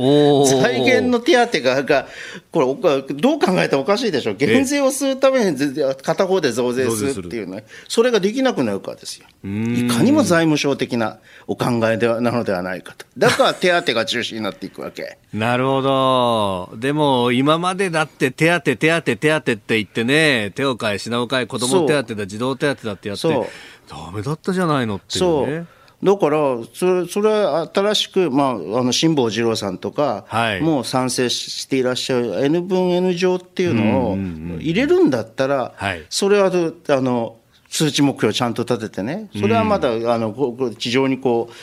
[0.47, 2.07] 財源の手当が、が
[2.51, 5.59] これ、どう考えたらおかしいでしょ、減税をするために
[6.03, 9.27] 片方で増税するっていうね、それができなくなるからですよ。
[9.45, 13.05] いかにも財務省的なお考えではなのではないかと。
[13.19, 15.19] だから手当が中心になっていくわけ。
[15.35, 16.71] なるほど。
[16.77, 25.67] でも、今までだって手当、手当、手当って言ってね、手を変え、品を変え、子供手当だ、児童手当だってやって、だめだったじゃないのっていうね。
[26.03, 26.39] だから
[26.75, 34.17] それ、それは新しく、まあ、あの辛坊治郎さんとか、はい、もう賛成していらっしゃる N 分 N 乗っていうのを
[34.59, 35.75] 入れるんだったら、
[36.11, 36.51] それは
[36.89, 37.37] あの
[37.69, 41.55] 数値目標をちゃんと立ててね、それはまだ、あの地上にこう、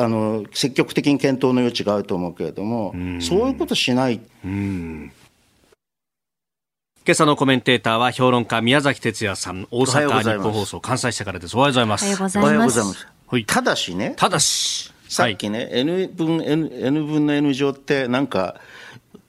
[0.00, 4.20] あの積極的に検討の余地があると思うけれども、そういうことしない。
[4.42, 5.10] 今
[7.12, 11.56] 朝のコメンテーターは評論家宮崎哲也さん、大阪日本放送関西社からです。
[11.56, 12.04] おはようございます。
[12.04, 13.17] おはようございます。
[13.28, 18.60] はい、ただしね、ただし、さっきね、はい、N 分 N, N 分の N 乗って、なんか、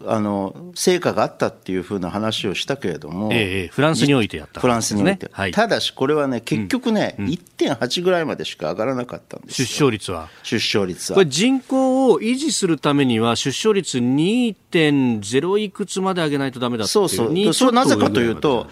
[0.06, 10.30] あの成果があったっていうふうな話をしたけれども、ええ、フランスにおいてやった、ね、フランスにおいて、はい、ただしこれはね、結局ね、うん、1.8ぐらいまでしか上がらなかったんです出生率は。
[10.44, 11.16] 出生率は。
[11.16, 18.68] これ、人口を維持するためには、出生率2.0いくつまで上げないとだめだそうそう、それなぜかというと、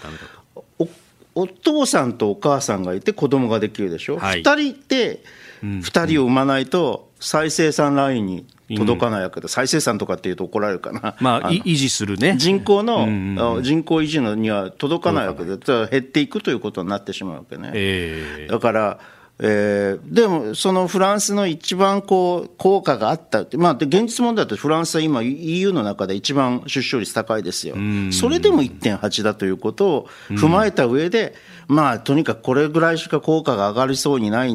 [1.38, 5.24] お父さんとお母さんがいて子供ができるでしょ、はい、2人で
[5.62, 8.46] 2人を産まないと再生産ラインに
[8.76, 12.38] 届かないわけで、うん、再生産とかっていうと怒られるかな、まあ、維持するね。
[12.38, 17.72] 人口の、うん、人口維持のには届かないわけで、減っていくということになってしまうわけね。
[17.74, 19.00] えー、だから
[19.40, 27.76] えー、でも、そのフランスの一番こう効果があった、まあ、現実問題だとフランスは今、EU の中で一番出生率高いですよ、
[28.12, 31.36] それでも1.8だということを踏まえた上で、
[31.68, 34.54] まあ、とにかくこれぐらいしか効果が上がりそうにない、あ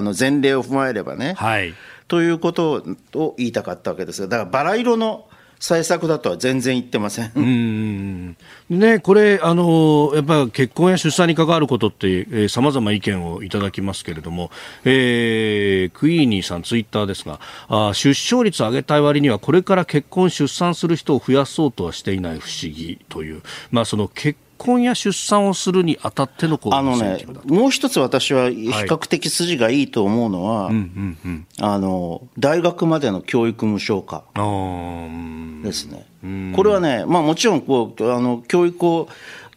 [0.00, 1.74] の前例を踏まえればね、はい、
[2.08, 2.84] ということ
[3.14, 4.28] を言いたかったわけですよ。
[4.28, 5.26] だからバラ色の
[5.66, 7.32] 対策だとは全然言ってません。
[7.36, 8.36] うん
[8.70, 14.50] ね、これ、あの、やっぱ結婚や出産に関わることって、さまざま意見をいただきますけれども、
[14.84, 24.49] えー、クイーニーさんツイッターですが、あ出生率上げたい割には、これから結婚、出産する人を増やそうとはしていない不思議という、まあ、その結婚
[24.82, 30.70] や出産をするにあたってのあのね、もう一つ私は比較的筋がいいと思うのは、
[31.60, 34.24] あの大学までの教育無償化
[35.64, 36.06] ですね。
[36.54, 39.08] これはね、まあ、もちろんこうあの教育を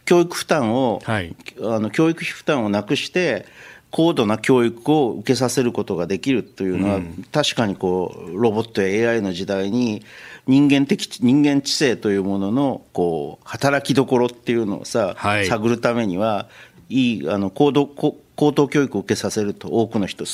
[0.04, 3.46] 教育負担を、はい、あの教育費負担をなくして
[3.94, 10.02] 高度な教育を受けさせることができるというのは、うん、確かにこうロボットや AI の時代に
[10.48, 16.48] 人間的人間知性というもののこう働きどころっていうのをさ、はい、探るためには
[16.88, 18.16] いいあの高度高
[18.52, 20.24] 等教育を受けさせると多くの人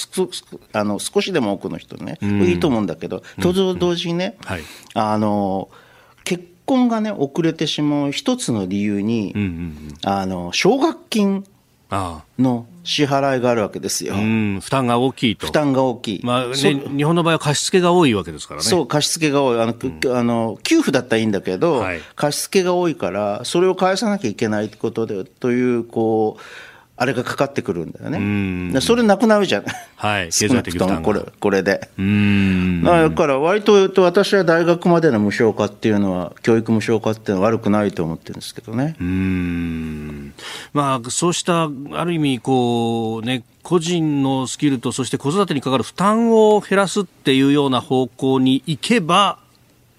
[0.73, 4.47] あの少しでも多くの人ね、うん、いいと思うんだけどと同時にね、うん。
[4.47, 4.63] はい、
[4.95, 5.69] あの
[6.25, 11.45] 結婚がね遅れてしまう一つの理由に、うんうんうん、あの奨学金
[12.39, 14.15] の支払いがあるわけですよ。
[14.15, 15.47] 負担が大きいと。
[15.47, 16.21] 負担が大きい。
[16.25, 18.67] まあね、日本の場合は貸付が多いわけですからね。
[18.67, 19.61] そう、貸付が多い。
[19.61, 26.43] あの、うん、あの給付だったらいいんだけど、はい、貸付が多いから、それを返さなきゃいけないことで、という、こう、
[27.03, 28.79] あれがかかってくるんだよね。
[28.83, 29.65] それなくなるじゃん。
[29.97, 31.89] はい、経済的負担これ、これで。
[31.97, 38.97] だから割と私は大学までの無償化っていうのは、教育無償化っていうのは悪くないと思ってるんですけどね。
[39.01, 40.35] うん。
[40.75, 49.39] まあ、そうした、ある意味、こう、ね、個人のスキルと、そして子育てにかかる負担を減らすっていうような方向に行けば、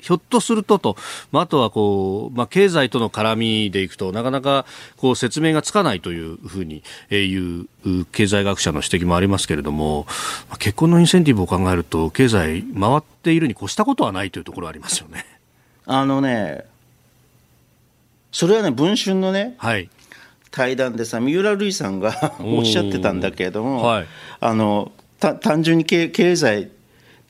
[0.02, 0.98] ひょっとするとと、
[1.32, 4.66] まあ、あとはこう、まあ、経済との絡みでいくと、なかなか
[4.98, 7.68] こう説明がつかないというふうにいう
[8.12, 10.06] 経済学者の指摘もありますけれども、
[10.50, 15.26] まあ、結婚のインセンティブを考えると、経済回っているに越したことはないというところありますよね。
[15.86, 16.66] あのね、
[18.32, 19.90] それはね、文春のね、はい、
[20.52, 24.08] 対談でさ、三浦瑠麗さんが おっしゃってたんだけれども、はい、
[24.40, 26.70] あの単純に経済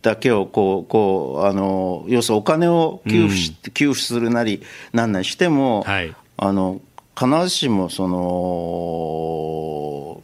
[0.01, 4.61] だけをこうこうあの要するにお金を給付し、うん、給付するなり
[4.93, 6.81] なんなりしても、はい、あの
[7.17, 10.23] 必ずしもその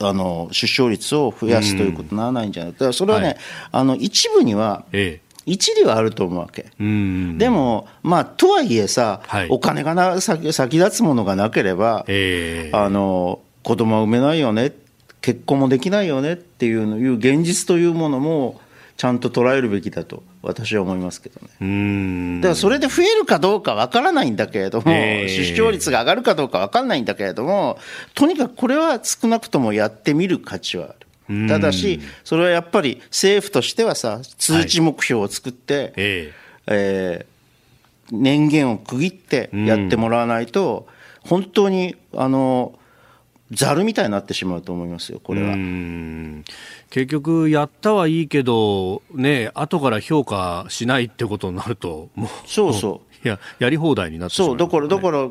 [0.00, 2.72] あの出生率を増やすということにならないんじゃない。
[2.74, 3.36] か、うん、それはね、はい、
[3.72, 5.26] あの一部には、ええ。
[5.46, 6.66] 一理はあると思うわけ。
[6.78, 14.72] でも、まあ、とはいえさ、はい、お金がな先先立つものがなければ、えー、あの子供は産めないよね、
[15.20, 18.60] 結婚もできないよねっていういう現実というものも、
[18.96, 22.40] ちゃんと捉えるべきだと私は思いますけどね。
[22.40, 27.78] だからそれで増えるかどうかわからないんだけれども、えー、出生率が上がるかどうかわからないんだけれども、
[28.14, 30.94] とにかくこれは少なくともやってみる価値はあ
[31.28, 31.48] る。
[31.48, 36.32] ただし、それはやっぱり政府としてはさ、通知目標を作って、はい、えー、
[36.68, 40.86] えー、年限を区切ってやってもらわないと、
[41.20, 42.78] 本当に、あの、
[43.52, 45.54] ざるみたいになってしまうと思いますよ、これは。
[46.90, 52.28] 結局、やったはいいけど、ね、後から評価しないってことになると、もう。
[52.46, 53.06] そうそう。
[53.24, 55.28] いや、やり放題になってそう、だから、だから、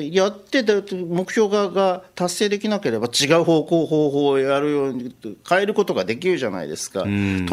[0.00, 5.14] やってて、目標がが達成できなければ、違う方向、方法をやるように、
[5.48, 7.02] 変えることができるじゃないですか。
[7.02, 7.08] と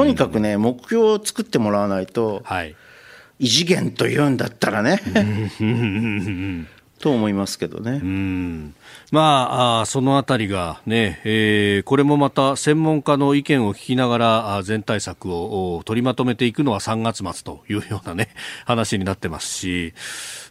[0.06, 2.76] にかくね、目標を作ってもらわないと、はい、
[3.40, 5.02] 異次元というんだったらね。
[7.06, 8.00] と思いますけどね。
[8.02, 8.74] うん。
[9.12, 18.30] まあ、そのあたりがね、えー、これもまた専門家の意見を聞きながら全対策を取りまとめていくのは3月末というようなね、
[18.66, 19.94] 話になってますし、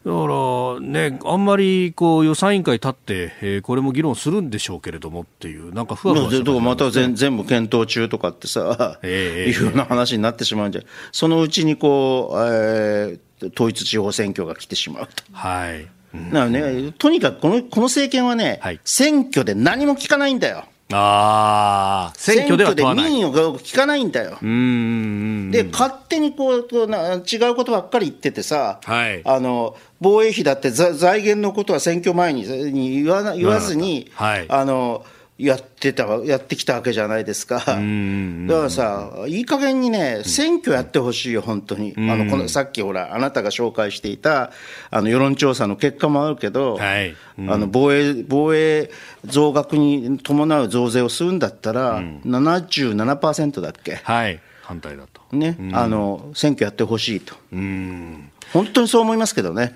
[0.07, 15.25] だからね、あんまりこう予算委員会立って、えー、これも議論するんでしょうけれどもっていう、なんかふわふわしてま、ね、また全全部検討中とかってさ、えー、いうような話になってしまうんじゃ、そのうちにこう、えー、統一地方選挙が来てしまうと。
[15.33, 20.65] はいなね、とにかくこのこの政権はね、はい、選挙で何も聞かないんだよ。
[20.93, 24.39] あ選挙では選挙で民意を聞かないんだよ。
[24.41, 35.05] で、勝手にこうな違うことばっかり言っててさ、はい、あの防衛費だって財源のことは選挙前に言わ言わずに、はい、あの
[35.37, 44.53] やってたやってきたわけじゃないですか、だからさ、いい加減にね、選挙やってほしいよ、本当に、あのこのさっきほら、あなたが紹介していた
[44.91, 47.17] あの世論調査の結果もあるけど、はい。
[47.37, 48.93] あの防衛防衛
[49.25, 53.97] 増額に伴う増税をするんだったら、うん、77%だっけ？
[54.05, 54.41] はい。
[54.63, 55.21] 反対だと。
[55.37, 58.31] ね、あの選挙やってほしいと、本
[58.73, 59.75] 当にそう思いますけどね。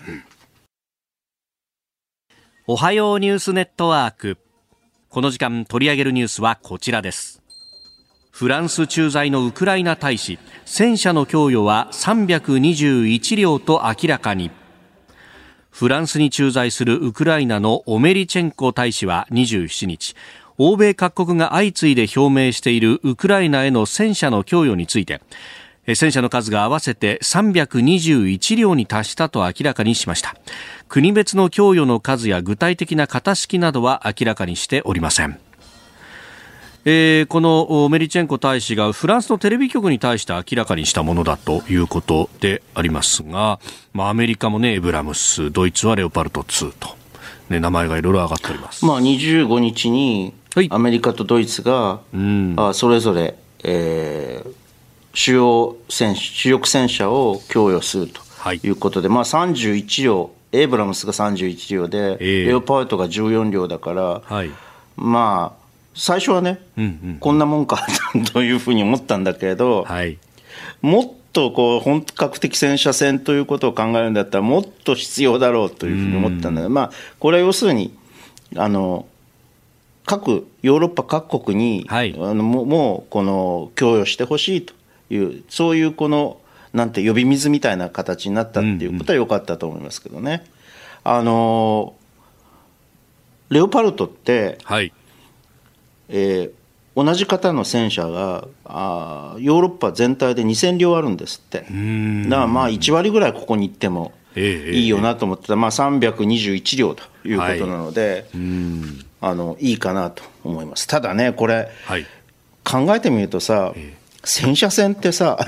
[2.69, 4.39] おはようニュースネットワーク
[5.11, 7.43] この時間取り上げるニュースはこちらです。
[8.31, 14.51] フランス駐在のウクライナ大使戦車の供与は321両と明らかに。
[15.71, 20.15] フランスに駐在するウクライナのオメリチェンコ大使は27日
[20.59, 25.23] 欧米各国が相次いで表明しているウクライナへの戦車の供与について
[25.95, 30.37] 戦車の数が合わせて321両に達したと明らかにしました。
[30.89, 35.39] 国別の供与の数や具体的な型式などは明らかにしておりません。
[36.85, 43.61] えー、このメリチェンコ大使がフランスのテレビ局に対して明らかにしたものだということでありますが、
[43.93, 46.97] まあ、アメリカもねエブラムスドイツはレオパルト2と、
[47.51, 50.33] ね、名前がいろいろ上がっております、まあ、25日に
[50.71, 54.55] アメリカとドイツが、はい、あそれぞれ、えー、
[55.15, 58.21] 主要戦主力戦車を供与すると
[58.53, 58.71] い。
[58.71, 64.51] うことで、はい、まあ、31両エイブラムスが31両で、えー、レオパルトが14両だから、はい、
[64.97, 67.85] まあ最初はね、うんうん、こんなもんか
[68.33, 70.17] というふうに思ったんだけれど、はい、
[70.81, 77.97] もっとこう本格的戦車戦ということを考えるんだったらもっと必要だろうというふうに思ったんだけど、まあ、これは要するに
[78.57, 79.07] あの
[80.07, 84.73] 各ヨーロッパ各国に、はい、あのもうこの供与してほしいと
[85.11, 86.41] いうそういうこの
[86.73, 90.45] なんて呼び水みたいな形になったっていうことは良かったと思いますけどね。
[91.05, 91.95] うんうん、あの
[93.51, 94.93] レオパルトって、はい。
[96.11, 101.61] えー、同じ型の戦車があヨーロッパ全体で2000両あるんですって。
[101.61, 101.71] だか
[102.43, 110.87] らまあ1割ぐらいここに行ってもいいよなと思ってた、まあ、321両ということなので、はい、あのいいかなと思います。
[110.87, 112.07] ただねこれ、はい、
[112.65, 113.98] 考えてみるとさ、えー、
[114.29, 115.39] 戦車戦ってさ、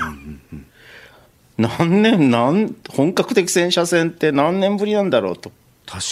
[1.57, 5.51] 何年何本格的戦車戦って何年ぶりなんだろうと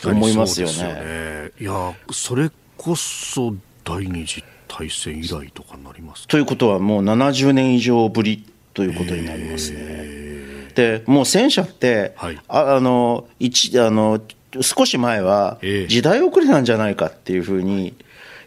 [0.05, 0.79] 思いますよね。
[0.79, 1.51] よね。
[1.59, 8.45] いやそれこそ第二次大戦以来とかなりますということはもう70年以上ぶり
[8.75, 10.69] ということになりますね。
[10.75, 14.21] でもう戦車って、はい、ああの一あの
[14.61, 15.57] 少し前は
[15.87, 17.95] 時代遅れなんじゃないかっていうふうに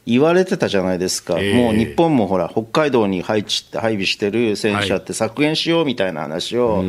[0.06, 6.86] 言われてたじゃないですか、えー、もう日本もほら、北海道に配置配備してる戦車って削減しようみたいな話を、はい、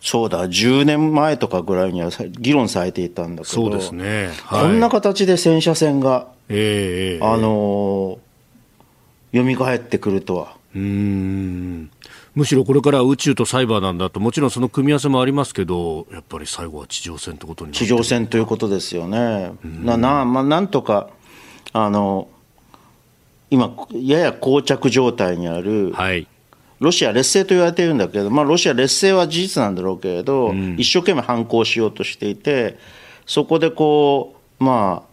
[0.00, 10.56] そうだ、10年前とかぐらいには議論されていたんだけど、そうですね、はい、こんな形で戦車戦が、えー、あのー、蘇ってくるとは。
[10.74, 11.90] うん。
[12.34, 19.52] むしろこれから宇宙とサイバーなんだと、もちろんその組み合わせもありますけど、やっぱり最後は地上戦ってことに地上戦ということですよね。
[19.64, 21.08] ななまあ、なんとか
[21.72, 22.28] あの
[23.50, 26.26] 今、やや膠着状態にある、はい、
[26.80, 32.78] ロシア劣勢と言われているんだけど、まあ、ロシア劣勢は事実なんだろうけれど、うん、一生懸命反抗しようとしていて、
[33.26, 35.04] そこでこう、ま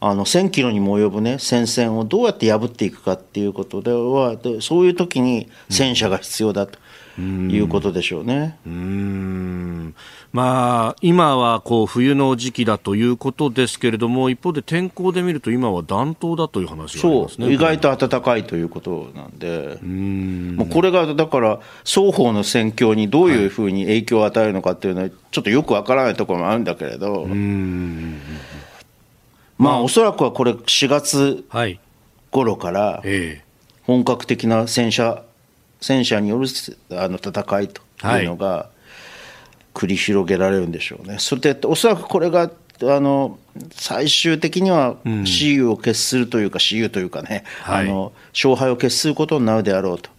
[0.00, 6.78] あ、あの1000キロにも及ぶ、ね、戦線をどうやって破っていくかっていうことでは、そういう時に戦車が必要だと
[7.20, 8.58] いうことでしょうね。
[8.66, 9.94] うん。
[10.32, 20.56] まあ、今はこう冬の時期だということですけれども、一方で天候で見ると、今は暖冬だという話がありますね意外と暖かいということなんで、うん。
[20.56, 28.20] もうこれがだから、双方の戦況にどういうふうに影響を与えるのかっていうのは、ちょっとよくわからないところもあるんだけれど、うん。
[29.58, 31.44] まあ、おそらくはこれ、4月
[32.30, 33.02] 頃から、
[33.84, 35.22] 本格的な戦車、
[35.80, 36.46] 戦車による
[36.90, 38.70] あの戦いというのが
[39.74, 41.16] 繰り広げられるんでしょうね。
[41.18, 42.50] それでおそらくこれが
[42.82, 43.38] あの
[43.70, 50.10] 最終的には雌雄を決するというか、雌雄というかね、あの勝敗を決することになるであろうと。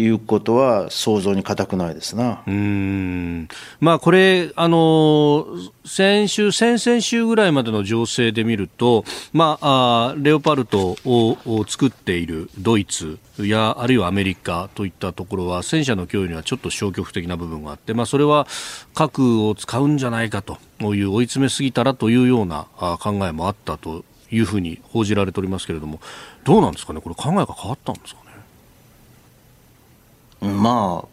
[0.00, 2.42] いうことは想像に難くないですな。
[2.46, 3.48] うん。
[3.80, 5.46] まあこれ、あの、
[5.84, 18.46] 先週、先々週ぐらいまでの情勢で見ると、まあ、あレオパルトを作っているドイツや、あるいはアメリカといったところは、戦車の供与にはちょっと消極的な部分があって、まあそれは
[18.94, 20.58] 核を使うんじゃないかと
[20.94, 22.66] いう追い詰めすぎたらというような
[23.00, 26.00] 考えもあったというふうに報じられておりますけれども、
[26.44, 28.27] どうなんですかね、これ考えが変わったんですかね？
[30.40, 31.08] まあ、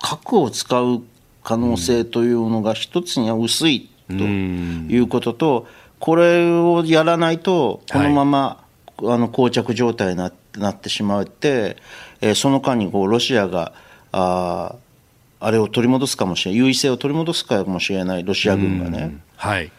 [0.00, 1.02] 核を使う
[1.42, 5.66] 可能性というのが一つには薄いということと、
[5.98, 8.64] これをやらないと、このまま、
[8.98, 11.76] はい、あの膠着状態にななってしまって、
[12.20, 13.72] えー、その間にこうロシアが
[14.12, 14.76] あ
[15.40, 19.18] あれを取り戻すかもしれない、優位性を取り戻すかもしれない、ロシア軍がね。
[19.36, 19.70] はい。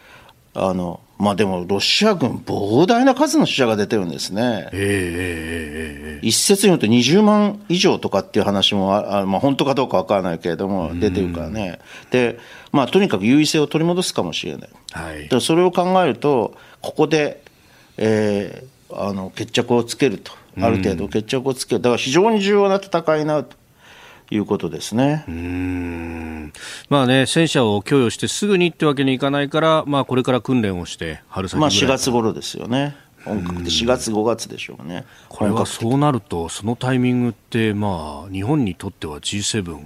[0.54, 4.70] あのまあでも、ロシア軍、膨大な数の死者が出てるんですね。
[4.74, 11.80] えー、一説によると20万以上とかっていう話もあ、まあ、本当かどうか分からないけれども、出てるからね。
[12.12, 12.38] で、
[12.74, 14.70] まあ、とにかく優位性を取り戻すかもしれない。
[14.92, 17.42] はい、でそれを考えると、ここで、
[17.98, 23.56] えー、あの決着をつけると、ある程度決着をつける、だから非常に重要な戦いになると。
[24.32, 25.24] いうことですね。
[25.28, 26.54] うん
[26.90, 32.96] まあね、戦車を供与してすぐにってわけにいかないから、まあ、これから訓練をして、春先まあ4月頃ですよね。
[33.24, 35.06] 本格で4月、5月でしょうね。
[35.30, 39.80] これはそうなると、そのタイミングって、まあ、日本にとっては G7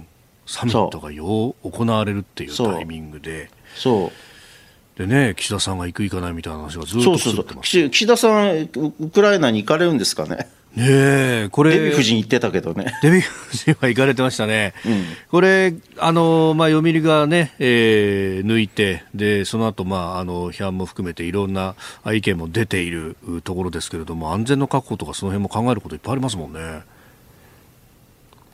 [0.46, 3.50] サミットがよう行われるっていうタイミングで。
[3.74, 8.68] そうでね、岸田さんが行く、行かないみたいな話がずっとそうそうそう岸田さん、
[9.00, 10.46] ウクライナに行かれるんですかね。
[10.76, 11.72] ねこれ。
[11.72, 12.94] デヴィ夫人言ってたけどね。
[13.02, 14.72] デヴィ夫人は行かれてましたね。
[14.86, 21.74] うん、これ、あの、まあ、読売がね、えー、抜いて、で、その後、まあ、あの、批判も含めていろんな
[22.12, 26.82] 意見も出ているところですけれども、安全の確保とかその辺も考えることいっぱいありますもんね。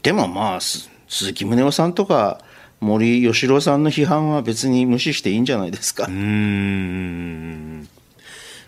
[0.02, 0.88] でもまあ、鈴
[1.34, 2.40] 木宗男さんとか、
[2.80, 6.06] 森喜朗さんの批判は別に無視していいんじゃないですか。
[6.06, 7.88] うん。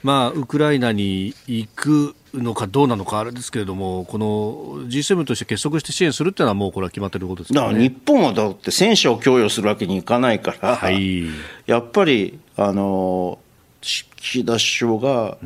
[0.03, 11.24] まあ、ウクライナに行くのかどうなのかあれですけれども、この G7 として結束して支援するっていうのは、もうこれは決まってることですか、ね、日本はだって戦車を供与するわけにいかないから、はい、
[11.66, 13.39] やっぱりあの
[13.81, 15.45] 岸田首相が、あ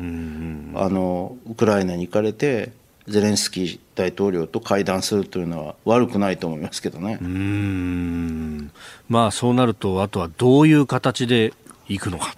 [0.89, 2.71] のウクライナに行かれて、
[3.07, 7.17] ゼレンスキー大統領と会談するというのは悪くないと思いますけどね。
[7.21, 8.71] うん
[9.09, 11.53] まあ、そうなると、あとはどういう形で
[11.87, 12.35] 行くのか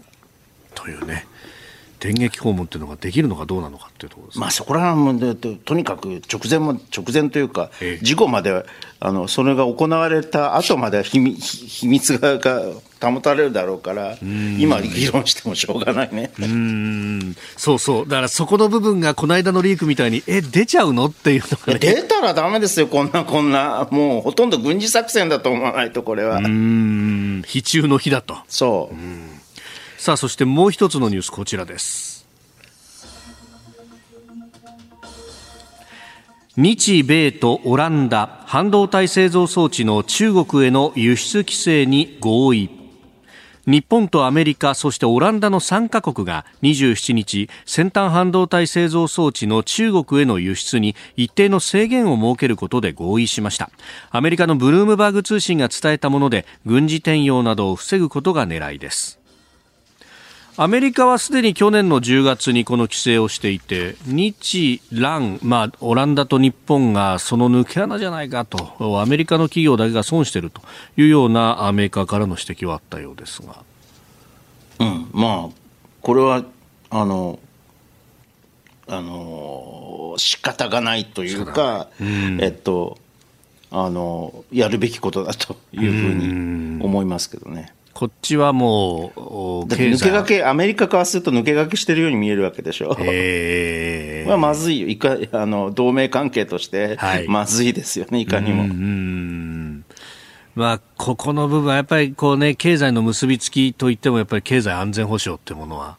[0.74, 1.28] というね。
[2.06, 5.36] 電撃訪問っていうのができるのかどうなのかっていうところです、まあ、そこら辺も
[5.66, 8.64] とにかく直前も直前というか、事故まで
[8.99, 12.62] あのそれが行われた後まで秘密がが
[13.01, 16.32] 保たれるだろうから、今、議論してもしょうがないね。
[16.39, 17.36] うん。
[17.58, 26.38] そうそう、だからそこの部分がこの間のリークみたいに、え、出ちゃうのっていうのが、ね、出たらだめですよ、こんな、こんな、もうほとんど軍事作戦だと思わないと、これは。
[26.38, 28.38] うん、非中の日だと。
[28.47, 28.95] そう。
[28.95, 28.97] う
[30.06, 32.28] さあそしてもう一つのニュースこちらです。
[36.56, 42.70] 日米とオランダ半導体製造装置の中国への輸出規制に合意。
[43.66, 53.72] 日本とアメリカそしてオランダの3カ国が27日先端半導体製造装置の中国への輸出に一定の制限を設けることで合意しました。
[54.12, 59.24] アメリカのブルームバーグ通信が伝えたもので軍事転用などを防ぐことが狙いです。
[60.58, 70.62] アメリカはすでに去年の10月にこの規制をしていて日蘭、まあ、オランダと日本がその抜け穴じゃないかとアメリカの企業だけが損していると
[70.95, 73.64] いうようなメーカーからの指摘はあったようですが、
[74.80, 75.56] うん、まあ
[76.01, 76.45] これは
[76.89, 77.39] あの
[78.88, 82.97] あの仕方がないというか、うん、えっと
[83.72, 87.74] あのやるべきことだというふうに思いますけどね。
[87.96, 89.20] こっちはもう、
[89.68, 92.93] 抜け駆け、アメリカからすると抜け駆けしてるように見えるわけでしょ？
[93.00, 94.89] えー、まあ、まずいよ。
[94.89, 98.66] いか、あの、同盟関係として、まずいですよね、はい、いかにも。
[98.66, 99.86] うんうん
[100.56, 105.96] まあ、ここの部分はやっぱりこうね、経済の結びつきといっても、やっぱり経済安全保障っていうものは、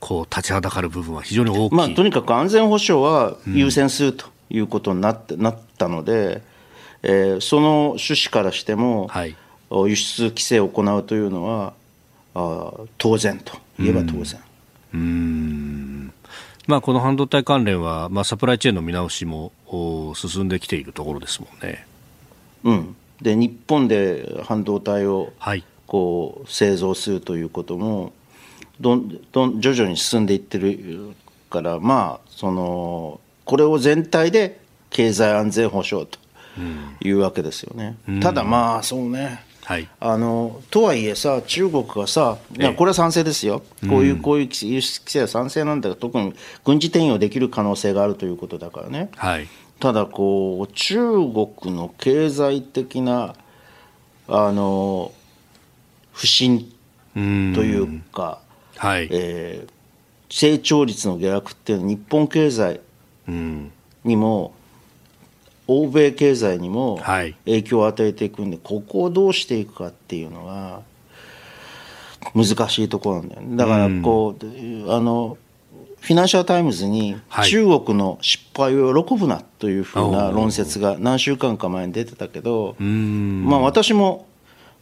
[0.00, 6.40] こう立ちはだかる部分は非常に大きい、まあ、とにかく安全保障は優先するということになって、うん、なったので、
[7.02, 9.36] えー、その趣旨からしても、はい、
[9.70, 11.74] 輸出規制を行うというのは、
[12.34, 14.40] あ当然といえば当然。
[14.94, 16.12] うん。
[16.66, 19.52] まあ、この半導体関連は、まあ、サプライチェーンの見直しも
[20.14, 21.86] 進んできているところですもんね。
[22.64, 25.32] うん、で日本で半導体を
[25.86, 28.12] こう製造するということも
[28.80, 31.14] どんどん徐々に進んでいってる
[31.50, 34.60] からまあそのこれを全体で
[34.90, 36.18] 経済安全保障と
[37.00, 37.96] いうわけですよね。
[38.08, 42.38] うん、ただまあそうねはい、あのとはいえさ、中国がさ、
[42.78, 46.32] これは賛成ですよ、こういうこういう輸出規制は賛成なんだけど、特に
[46.64, 49.46] 軍事転用できる可能性があるということだからね、はい、
[49.78, 53.34] ただこう、中国の経済的な
[54.26, 55.12] あの
[56.14, 56.72] 不振
[57.12, 58.40] というか、
[58.78, 62.80] はい、えー、成長率の下落っていうのは、日本経済
[63.26, 64.54] にも、
[65.68, 66.98] 欧米経済にも
[67.44, 70.80] 影響を与えていくんで、ここをどうしていくかっていうのは、
[72.34, 73.56] 難しいところなんだよね。
[73.56, 75.36] だからこう、あの、
[76.00, 84.26] フィナンシャル・タイムズに中国の失敗を喜ぶなというふうな論説が何週間か前に出てたけど、まあ私も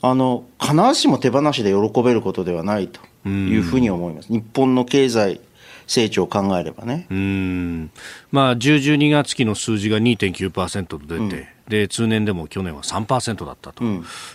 [0.03, 4.29] あの必ずしも手放しで喜べることではないというふうに思います。
[4.29, 5.41] 日本の経済
[5.87, 7.07] 成長を考えればね。
[7.11, 7.91] うん
[8.33, 11.31] まあ、10、12月期の数字が2.9%と出て、うん、
[11.69, 13.85] で通年でも去年は3%だったと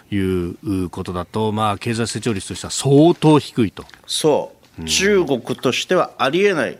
[0.10, 3.86] いうことだと、まあ、経済成長率としては相当低いと。
[4.08, 6.80] そう、中国としてはありえない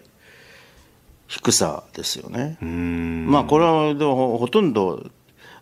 [1.28, 2.58] 低さですよね。
[2.62, 3.94] まあ、これは
[4.38, 5.06] ほとんど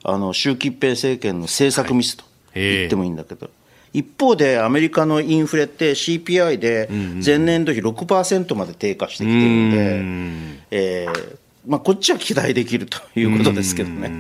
[0.04, 3.48] あの習近平政権の政策ミスと言ってもいいんだけど。
[3.48, 3.59] はい
[3.94, 6.90] 一方で、アメリカのインフレって CPI で
[7.24, 11.38] 前年度比6%まで低下してきているので、えー
[11.68, 14.12] まあ、こっちは期待できるということですけどね。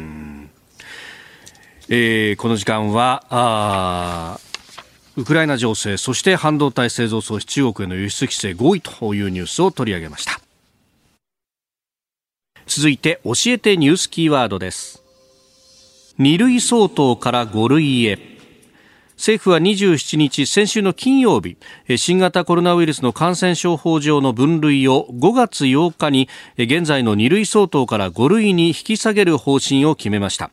[1.90, 4.40] えー、この時間はあ
[5.18, 10.40] ウクライナ情勢そして半導体製造装置中国への輸出規制合意というニュースを取り上げました。
[12.68, 15.04] 続いて教えてニュースキーワードです。
[16.20, 18.39] 2類相当から5類へ
[19.20, 21.58] 政府は27日、先週の金曜日、
[21.98, 30.52] 新型コロナウイルスの感染症法上の分類を5月8日に現在の2類相当から5類に引き下げる方針を決めました。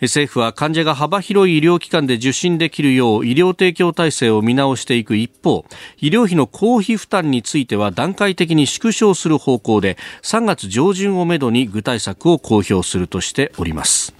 [0.00, 5.64] 政府は患者が幅広い医療機関で受診できるよう医療提供体制を見直していく一方、
[5.98, 14.19] 医療費の公費負担については段階的に縮小する方向で3月上旬をめどに具体策を公表するとしております。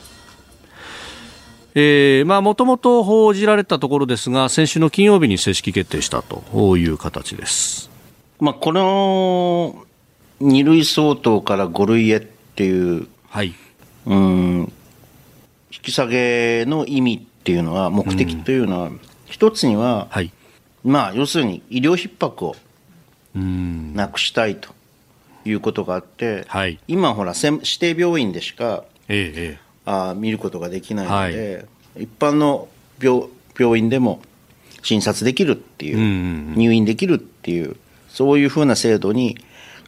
[1.74, 7.90] えー、まあもともと報じられたところですが先週の金曜日に正式決定したという形です。
[8.40, 9.86] まあこの
[10.40, 13.54] 2類相当から5類へっていう、はい、
[14.06, 14.72] うん
[15.70, 18.90] 引き下げの意味っていうのは目的というのは、
[19.26, 20.32] 一つには、はい、
[20.82, 22.56] まあ要するに医療逼迫を
[23.34, 24.70] なくしたいと
[25.44, 32.68] いうことがあって、はい、今ほら指定病院でしか、ええあ見ることができないので、はい、一般の
[33.00, 33.24] 病
[33.58, 34.20] 病院でも
[34.82, 37.76] 診察できるっていう入院できるっていう
[38.08, 39.36] そういうふうな制度に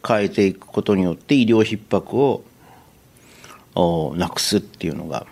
[0.05, 2.17] 変えていくことによって医療逼迫
[3.75, 5.25] をなくすっていうのが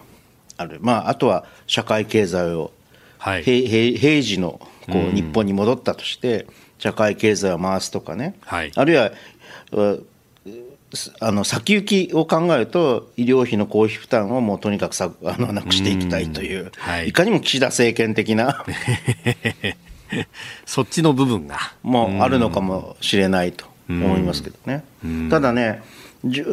[0.57, 2.71] ある、まあ、あとは社会経済を、
[3.17, 6.47] はい、平平時のこう日本に戻ったとして、
[6.79, 9.11] 社会経済を回すとかね、はい、あるいは
[11.19, 18.65] あの先行きを考えると、医療費の公費負担をもうとにかくさあのなくしていきたいという、はい、いかにも岸田政権的な
[20.65, 21.57] そっちの部分が。
[21.83, 24.83] もうあるのかもしれないと思いますけどね。
[25.29, 25.81] ただね、
[26.23, 26.43] 非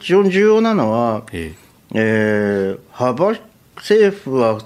[0.00, 1.54] 常に重要なのは、え。
[1.94, 3.34] えー、幅
[3.76, 4.58] 政府は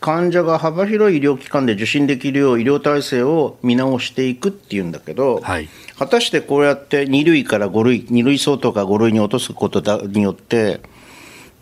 [0.00, 5.68] 患者が幅広い医療機関で受診できるよう医療体制を見直していくっていうんだけど、はい、
[6.00, 10.80] 果たしてこうやって2類から5類、2類相当から5類に落とすことによって、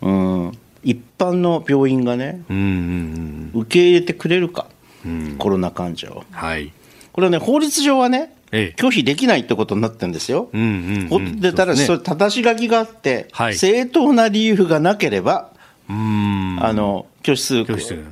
[0.01, 4.67] うん、一般の病院がね、うんうんうん、受け入れてくれるか、
[5.05, 6.23] うん、コロナ患者を。
[6.31, 6.71] はい、
[7.11, 10.47] これはね、法律上はね、ええ、拒否できないってことになってるんですよ。
[10.53, 15.51] うんうんうん、でただ、それ、正し書きがあって、はい、正当な理由がなければ、
[15.89, 17.65] あの教室。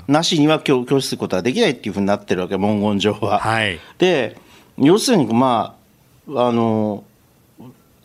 [0.10, 3.40] なしには教教室することはできないっていうふうになってるわけ、文言上は。
[3.40, 4.36] はい、で、
[4.78, 5.77] 要するに、まあ、
[6.36, 7.04] あの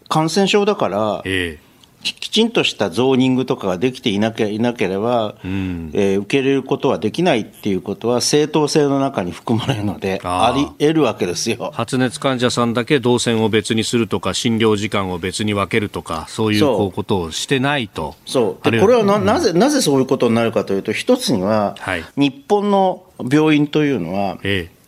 [0.08, 1.72] 感染症だから、ええ。
[2.02, 11.70] きちんとしたゾーニングとかができていなけいなければ、うん、えー、受け入れることはできないっていうことは、正当性の中に含まれるので、あり得るわけですよ。
[11.72, 18.16] 発熱患者さんだけ動線を別にするとか、診療時間を別に分けるとか、そういうことをしてないと。
[18.26, 18.70] そう。
[18.70, 24.81] でこれはななぜなぜそういうことになるかというと、一つには、はい、日本の病院というのは、ええ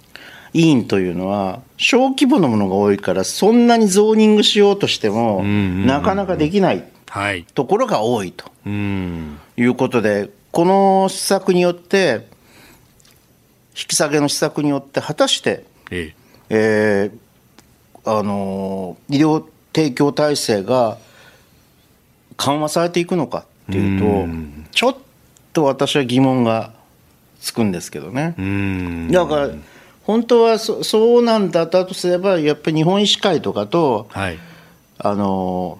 [0.54, 6.84] 委員というのは、小規模のものが多いから、そんなにゾーニングしようとしても、なかなかできない。
[7.54, 12.26] ところが多いということで、この施策によって、
[13.76, 16.14] 引き下げの施策によって、果たして、え
[16.48, 17.10] え。
[17.12, 17.18] ー、
[18.04, 19.44] あの医療
[19.74, 20.98] 提供体制が
[22.36, 24.26] 緩和されていくのかっていうと、
[24.70, 24.96] ちょっ
[25.52, 26.72] と私は疑問が
[27.40, 28.34] つくんですけどね。
[29.10, 29.50] だから
[30.04, 34.38] 本当はそそうなんだったとすれば、やっぱり日本医師会とかと、はい、
[34.98, 35.78] あの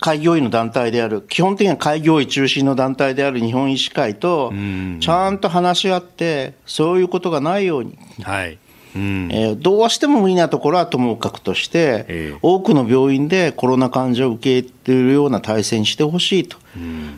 [0.00, 4.52] 開業医の団体である、基本的には開業医中心の団体である日本医師会と、
[5.00, 8.58] ちゃんと話し合って、そういうことがないように、はい。
[8.94, 9.28] うん。
[9.32, 16.58] えー、どうしても無理なところはともかくとして、えー、多くの病院でコロナ患者を受け入れるような体制にしてほしいと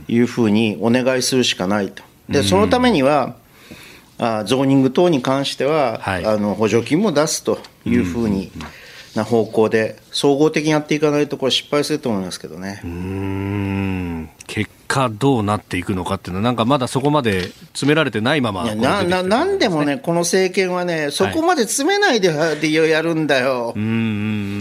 [0.08, 2.02] いうふうにお願いするしかないと。
[2.28, 3.36] でそのためには
[4.18, 8.62] あゾーニング等に関しては、はい、あの補助金も出すというふうに、うん
[9.16, 12.80] な方向で総合的にやっていかないとこれ失敗すると思いますけどね。
[12.84, 22.28] うん結果どうなっていくのかっていうのはなんかまだそこまで詰められてないままなななんでもねこの政権はねそこまで詰めないで
[22.72, 23.74] やるんだよ、はい、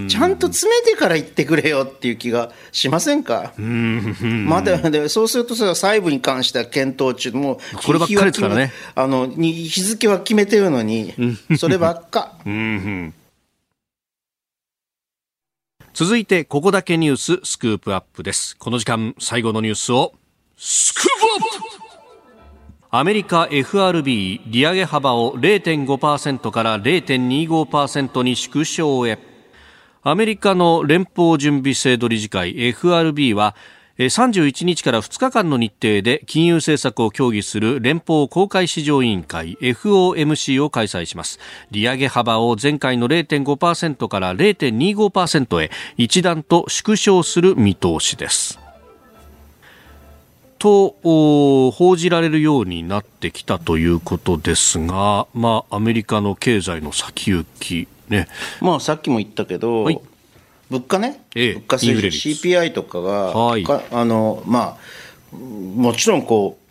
[0.07, 3.53] ちゃんと詰めてから言ってくれよっていう気がしませんか？
[3.57, 8.73] まだでそうするとそれは細部に関しては検討中もうこればっかりですからね。
[8.95, 11.13] あの日付は決めてるのに
[11.57, 12.33] そればっか。
[12.45, 13.13] うん
[15.95, 18.57] 続いてここだけニューススクープアップです。
[18.57, 20.13] この時間最後のニュースを
[20.57, 22.87] スクープアップ!
[22.91, 29.19] アメリカ FRB 利上げ幅を0.5%から0.25%に縮小へ。
[30.03, 33.55] アメリカの連邦準備制度理事会 FRB は
[33.97, 41.39] 31日から2日間の日程で金融政策を協議する連邦公開市場委員会 FOMC を開催します。
[41.71, 48.59] 利上げ幅を前回の0.5%から0.25%へ一段と縮小する見通しです。
[50.59, 50.95] と
[51.71, 58.27] 報じられるようになってきたということですが、まあ、アメリカの経済の先行き、ね。
[58.59, 60.01] まあ、さっきも言ったけど、はい
[60.69, 66.65] 物価ね、ええ、物価水準 CPI とかが、はい、あのまあ、もちろんこう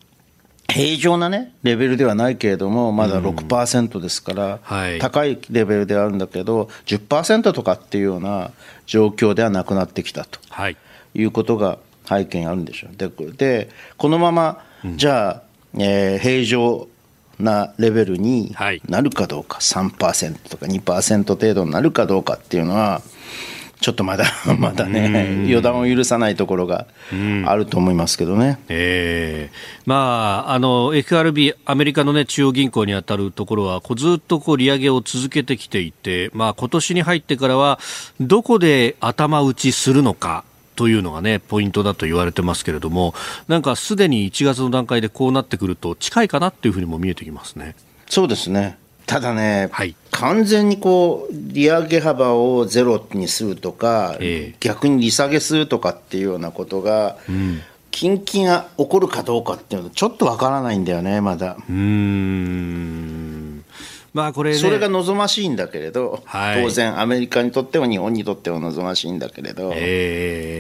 [0.73, 8.51] 平常な、ね、レベルではないけれども、まだ6%ですから、うんはい、高いレベルではあるんだけど、10%とかっていうような
[8.87, 10.77] 状況ではなくなってきたと、はい、
[11.15, 11.79] いうことが
[12.09, 12.97] 背景にあるんでしょう。
[12.97, 14.65] で、でこのまま、
[14.97, 15.43] じゃあ、
[15.79, 16.89] えー、平常
[17.39, 18.55] なレベルに
[18.89, 23.03] なるかどうか、3%とか2%程度になるかどうかっていうのは、
[23.85, 24.25] ちょっとまだ
[24.59, 26.87] まだね、予断を許さないところが
[27.45, 37.79] あると思いますけどね、えーまあ、あの FRB、アメリカの、ね、中央銀行に当たるところは、こうずっとこう利上げを続けてきていて、まあ今年に入ってからは、
[38.21, 40.45] どこで頭打ちするのか。
[40.77, 43.15] というのがね、ポイントだと言われてますけれども、
[43.47, 47.77] なんかすでに1月の段階でこうなってくると、近いかなっていうふうにも見えてきますね。
[48.09, 48.77] そうですね。
[49.07, 61.57] ただね、はい、完全にこう利上げ幅をゼロにするとか、えー、逆に利下げするとかっていうようなことが、うん、近々が起こるかどうかっていうのはちょっとわからないんだよね、まだ。
[61.69, 63.65] うん。
[64.15, 69.73] まあこれ、ね、それが望ましいんだけれど、はい、当然、アメリカにとっても日本にとっても望ましいんだけれど。
[69.75, 70.54] えー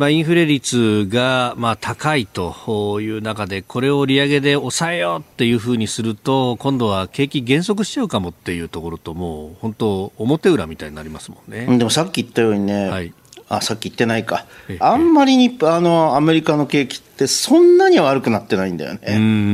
[0.00, 11.66] まあ、インフレ率がまあ高いという中でこれを利上げで抑えようっていうふうにすると今度は景気減速しちゃうかもっていうところともう本当表裏みたいになりますもんね。
[11.76, 13.12] でもさっき言ったようにね、はい、
[13.50, 14.46] あさっき言ってないか。
[14.78, 19.00] あんまりにあのアメリカの景気ってそんなには悪くなってないんだよね。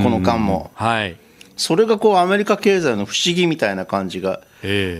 [0.01, 0.70] この間も。
[0.74, 1.16] はい。
[1.57, 4.42] それがこうアメリカ経済の不思議みたいな感じが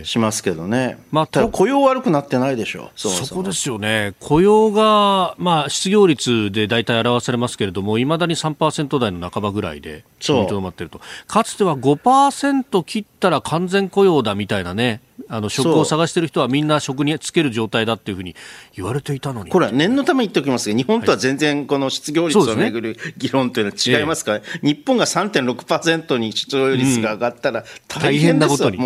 [0.03, 18.35] しますけどね、まあ、ただ雇用悪くなってないでしょそそこですよね、雇用が、まあ、失業率で大体表されますけれども、いまだに3%台の半ばぐらいで見とどまっていると、かつては5%切ったら完全雇用だみたいなね、あの職を探している人はみんな職につける状態だっていうふうに
[18.75, 19.49] 言われていたのに。
[19.49, 24.43] これは念のため言っておきますが、日本とは全然この失業率をめぐる議論というのは違いますから、ね。
[24.63, 28.79] え日本が3.6%に失業率が上がったら大変なことに。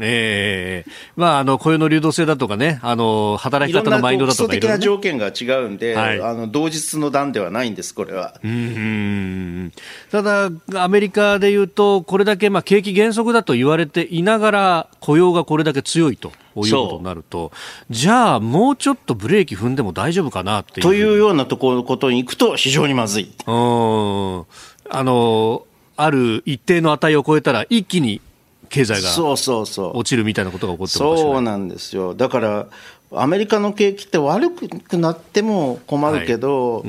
[0.00, 0.88] ええ。
[0.88, 8.38] ー、まあ、あの雇用の流動性だとかね、あの働き方のマインドだとかいろ的な条件が違うんで、はい、あの同日の段ではないんです、これは。
[8.42, 9.72] うん
[10.10, 16.32] ただ、アメリカでいうと、これだけまあ景気減速だと言われていながら、雇用がこれだけ強いと。
[16.66, 17.52] いうことになると、
[17.90, 20.86] じゃあ、もうちょっとブレーキ踏んでも大丈夫かなっていう。
[20.86, 23.24] というようなところことに行くと、非常にまずい。
[23.46, 24.46] うん
[24.90, 25.64] あの
[25.96, 28.20] ある一定の値を超えたら、一気に
[28.68, 32.14] 経済が落ちるみたいなことが起こってそうなんですよ。
[32.14, 32.66] だから、
[33.10, 36.84] アメリカの景気って悪くなっても困るけど、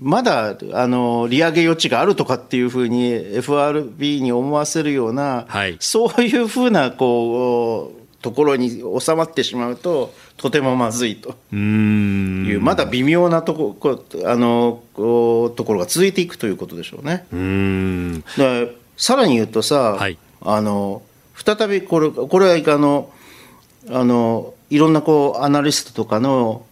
[0.00, 11.36] まだあの利上げ余地があるとかっていうふうに FRB に思わせるような、はい、そういうふうなこうところに収まってしまうと、とてもまずいと。
[11.52, 17.26] いうまだ微妙なとこあのところが続いていくということでしょうね。
[17.32, 17.36] う
[18.96, 21.02] さらに言うとさ、はい、あの
[21.34, 23.10] 再びこれこれはあの
[23.90, 26.64] あのいろんなこうアナリストとかの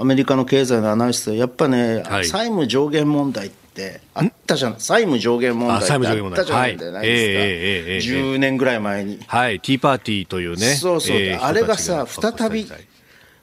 [0.00, 6.00] アメリカの経済のアナリストやっぱね、はい、債務上限問題ってあったじゃん債務上限問題ってあっ
[6.34, 6.76] たじゃない？
[6.76, 9.20] ですか、はいえーえー、10年ぐらい前に。
[9.26, 10.74] はい、ティーパーティーというね。
[10.74, 12.66] そうそう、えー、あれがさ再び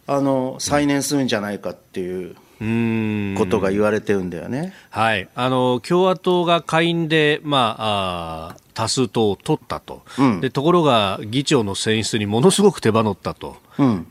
[0.08, 2.36] あの再燃するんじゃないかっていう。
[2.60, 13.58] ことが言われてるんだよね、はい、あの共和党が下院で、まあ、あ多数党を取ったと、うん、でところが議長の選出にものすごく手間取ったと。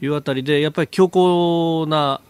[0.02, 2.20] いうあたりで、やっぱり強硬な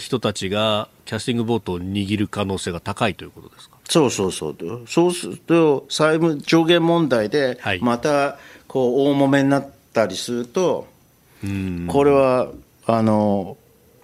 [0.00, 3.76] 人たちがキャスティングボートを握る可能性が高いということですか？
[3.84, 4.56] そうそうそう、
[4.88, 10.88] そうすると、債務上限問題で、またこう大揉めになったりすると、
[11.44, 12.48] はい、これは
[12.86, 13.56] あの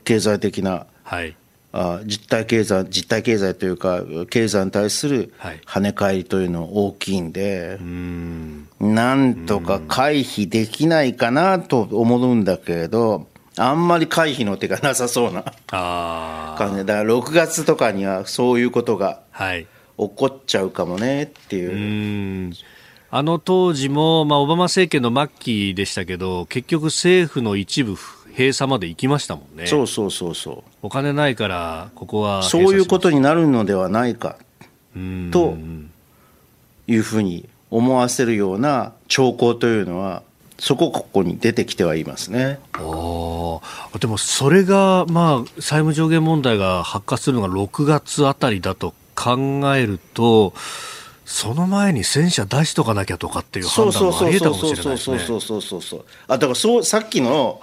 [0.05, 1.35] 経済的な、はい、
[1.73, 5.33] あ実体経済実体経済というか経済に対する
[5.67, 7.79] 跳ね返りというのは大きいんで、
[8.81, 15.43] はい、なんとか回避できないかなと思うんだけれどあんまり回避の手がなさそうな
[16.57, 16.85] 感じ。
[16.85, 19.67] だから6月とかにはそういうことが起
[19.97, 22.55] こっちゃうかもねっていう。
[23.13, 27.97] あの当時も、まあ、オバマ政権の末期でしたけど結局政府の一部
[28.41, 29.67] 閉鎖まで行きましたもんね。
[29.67, 30.63] そうそうそうそう。
[30.83, 32.43] お金ないから、ここは。
[32.43, 34.37] そういうことになるのではないか、
[35.31, 35.59] と
[36.87, 40.23] いうふうに思わせるような兆候というのは、
[40.59, 42.59] そこここに出てきてはいますね。
[42.73, 42.79] あ
[43.99, 49.37] でもそれが、まあ、債務上限問題が発覚するのが6月あたりだと考
[49.77, 50.55] えると、
[51.31, 55.19] その前に戦車出しとかなきゃとかっていう判断もあり得たかもしれないですね。
[55.21, 57.61] そうそうそうそうあだからそうさっきの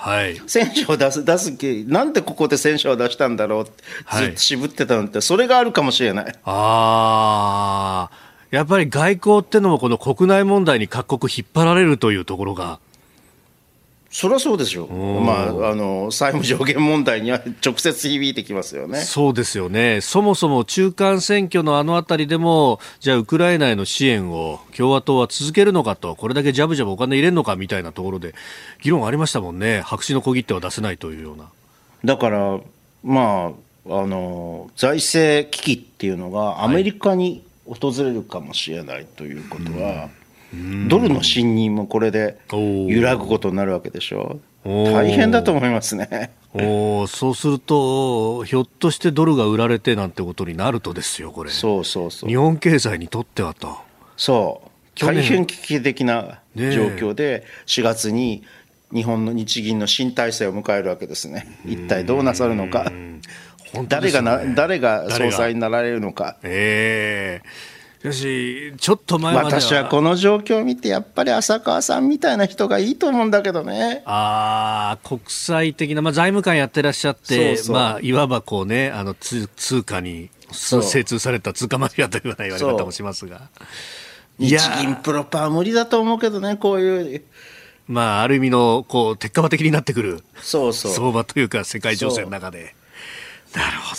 [0.48, 1.52] 戦車を出す出す
[1.86, 3.84] なんでここで戦車を出したんだろうって
[4.16, 6.26] ずっと渋ってたのって、それがあるかもしれない。
[6.46, 8.28] ああ。
[8.52, 12.80] やっぱり外交ってのもこの国内問題に各国引っ張られるというところが
[14.20, 19.02] そりゃそうでしょう、まあ、あの債務上限問題には 直接響いてきますよね。
[19.02, 28.34] そうですよね、そもそも中間選挙のあのあたりでも、じゃあ、ウクライナへの支援を共和党は続けるのかと、これだけジャブジャブお金入れるのかみたいなところで、
[28.82, 31.52] 議論ありましたもんね、白紙の小切手は出せないというような。
[32.04, 32.60] だから、
[33.04, 33.52] ま
[33.88, 39.88] あ、あの財政危機っていうのが、アメリカに訪れるかもしれないということは。
[39.90, 40.10] はい
[40.88, 44.40] ドルの信任もこれで揺らぐことになるわけでしょ？
[44.66, 46.32] 大変だと思いますね。
[46.54, 51.52] おそうすると、ひょっとしてドルが売られてなんてことになるとですよ、これ。
[51.52, 52.30] そうそうそう。
[52.30, 53.78] 日本経済にとってはと。
[54.16, 55.00] そう。
[55.00, 58.44] 大変危機的な状況で、4月に
[58.92, 61.60] 日本の日銀の新体制を迎えるわけですね。
[61.66, 62.92] 一体どうなさるのか。
[63.88, 66.38] 誰がな、誰が総裁になられるのか。
[66.44, 74.04] ええーしかし、ちょっと前まで私はこの状況を見て、やっぱり浅川さんみたいな人がいいと思うんだけどね。
[74.06, 83.50] ああ、国際的な、まあ、財務官やってらっしゃって、そうそうまあ、いわばこうね、あの通通貨に精通された通貨マフィアというような言われ方もしますが。
[84.40, 87.24] 日銀プロパー無理だと思うけどね、こういう。
[87.88, 90.24] まあ、ある意味の、こう、鉄火場的になってくる。
[90.42, 90.92] そうそう。
[90.92, 92.76] 相場というか、世界情勢の中で。
[93.56, 93.96] なるほ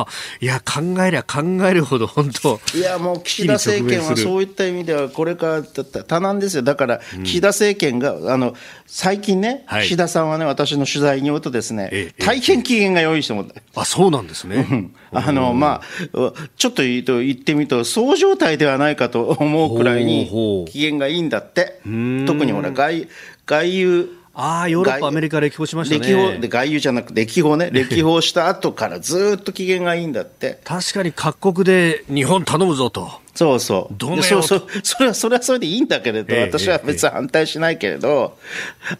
[0.00, 0.06] ど。
[0.40, 5.62] いや、考えりゃ考えるほど、本当いや、もう岸田政権はそういった意味では、これから
[6.04, 6.62] 多難ですよ。
[6.62, 8.54] だから、岸田政権が、あの、
[8.86, 13.46] 最近ね、はい、岸田さんはね、私の取材によるとですね、ええ、大変機嫌が良い人も。
[13.74, 14.90] あ、そうなんですね。
[15.12, 21.80] あの、まあ、ちょっと言うと言ってみると、そう状態ではないかと思うくらいに、機嫌がいいんだって。
[22.26, 23.08] 特にほら、外、
[23.46, 26.06] 外遊、ああ、ヨーロッパ、アメリカ歴訪しましたね。
[26.06, 30.58] 歴訪で外遊じゃなくて、歴訪ね、歴訪した後からずっと機嫌がいいんだって。
[30.64, 33.10] 確かに各国で日本頼むぞと。
[33.34, 33.94] そうそう。
[33.94, 34.66] どうそうそう。
[34.82, 38.38] それは、それはそれでいいんだけれど、私は別に反対しないけれど、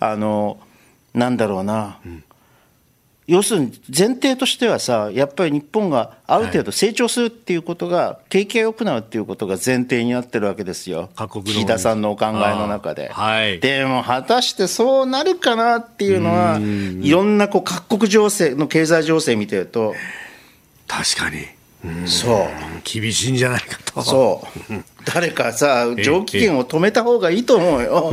[0.00, 0.58] あの、
[1.14, 1.98] なんだろうな。
[2.04, 2.24] うん
[3.26, 11.08] 要するに前提としてはさ、やっぱり日本がある程度成長するっていうことが、景気が良くなるっていうことが前提になってるわけですよ。
[11.44, 13.10] 岸田さんのお考えの中で。
[13.10, 19.94] はい、でも果たしてそうなるかなっていうのは、いろんなこう各国情勢の経済情勢見てると。
[20.88, 21.46] 確かに。
[22.06, 22.48] そう。
[22.84, 24.02] 厳しいんじゃないかと。
[24.02, 24.74] そう。
[25.04, 28.12] だからさ、上機嫌を止めた方がいいと思うよ。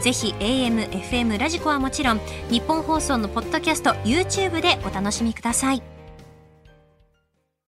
[0.00, 2.20] ぜひ AM、FM、ラジコはもちろん
[2.50, 5.95] 日本放送のポッドキャスト YouTube でお楽しみください。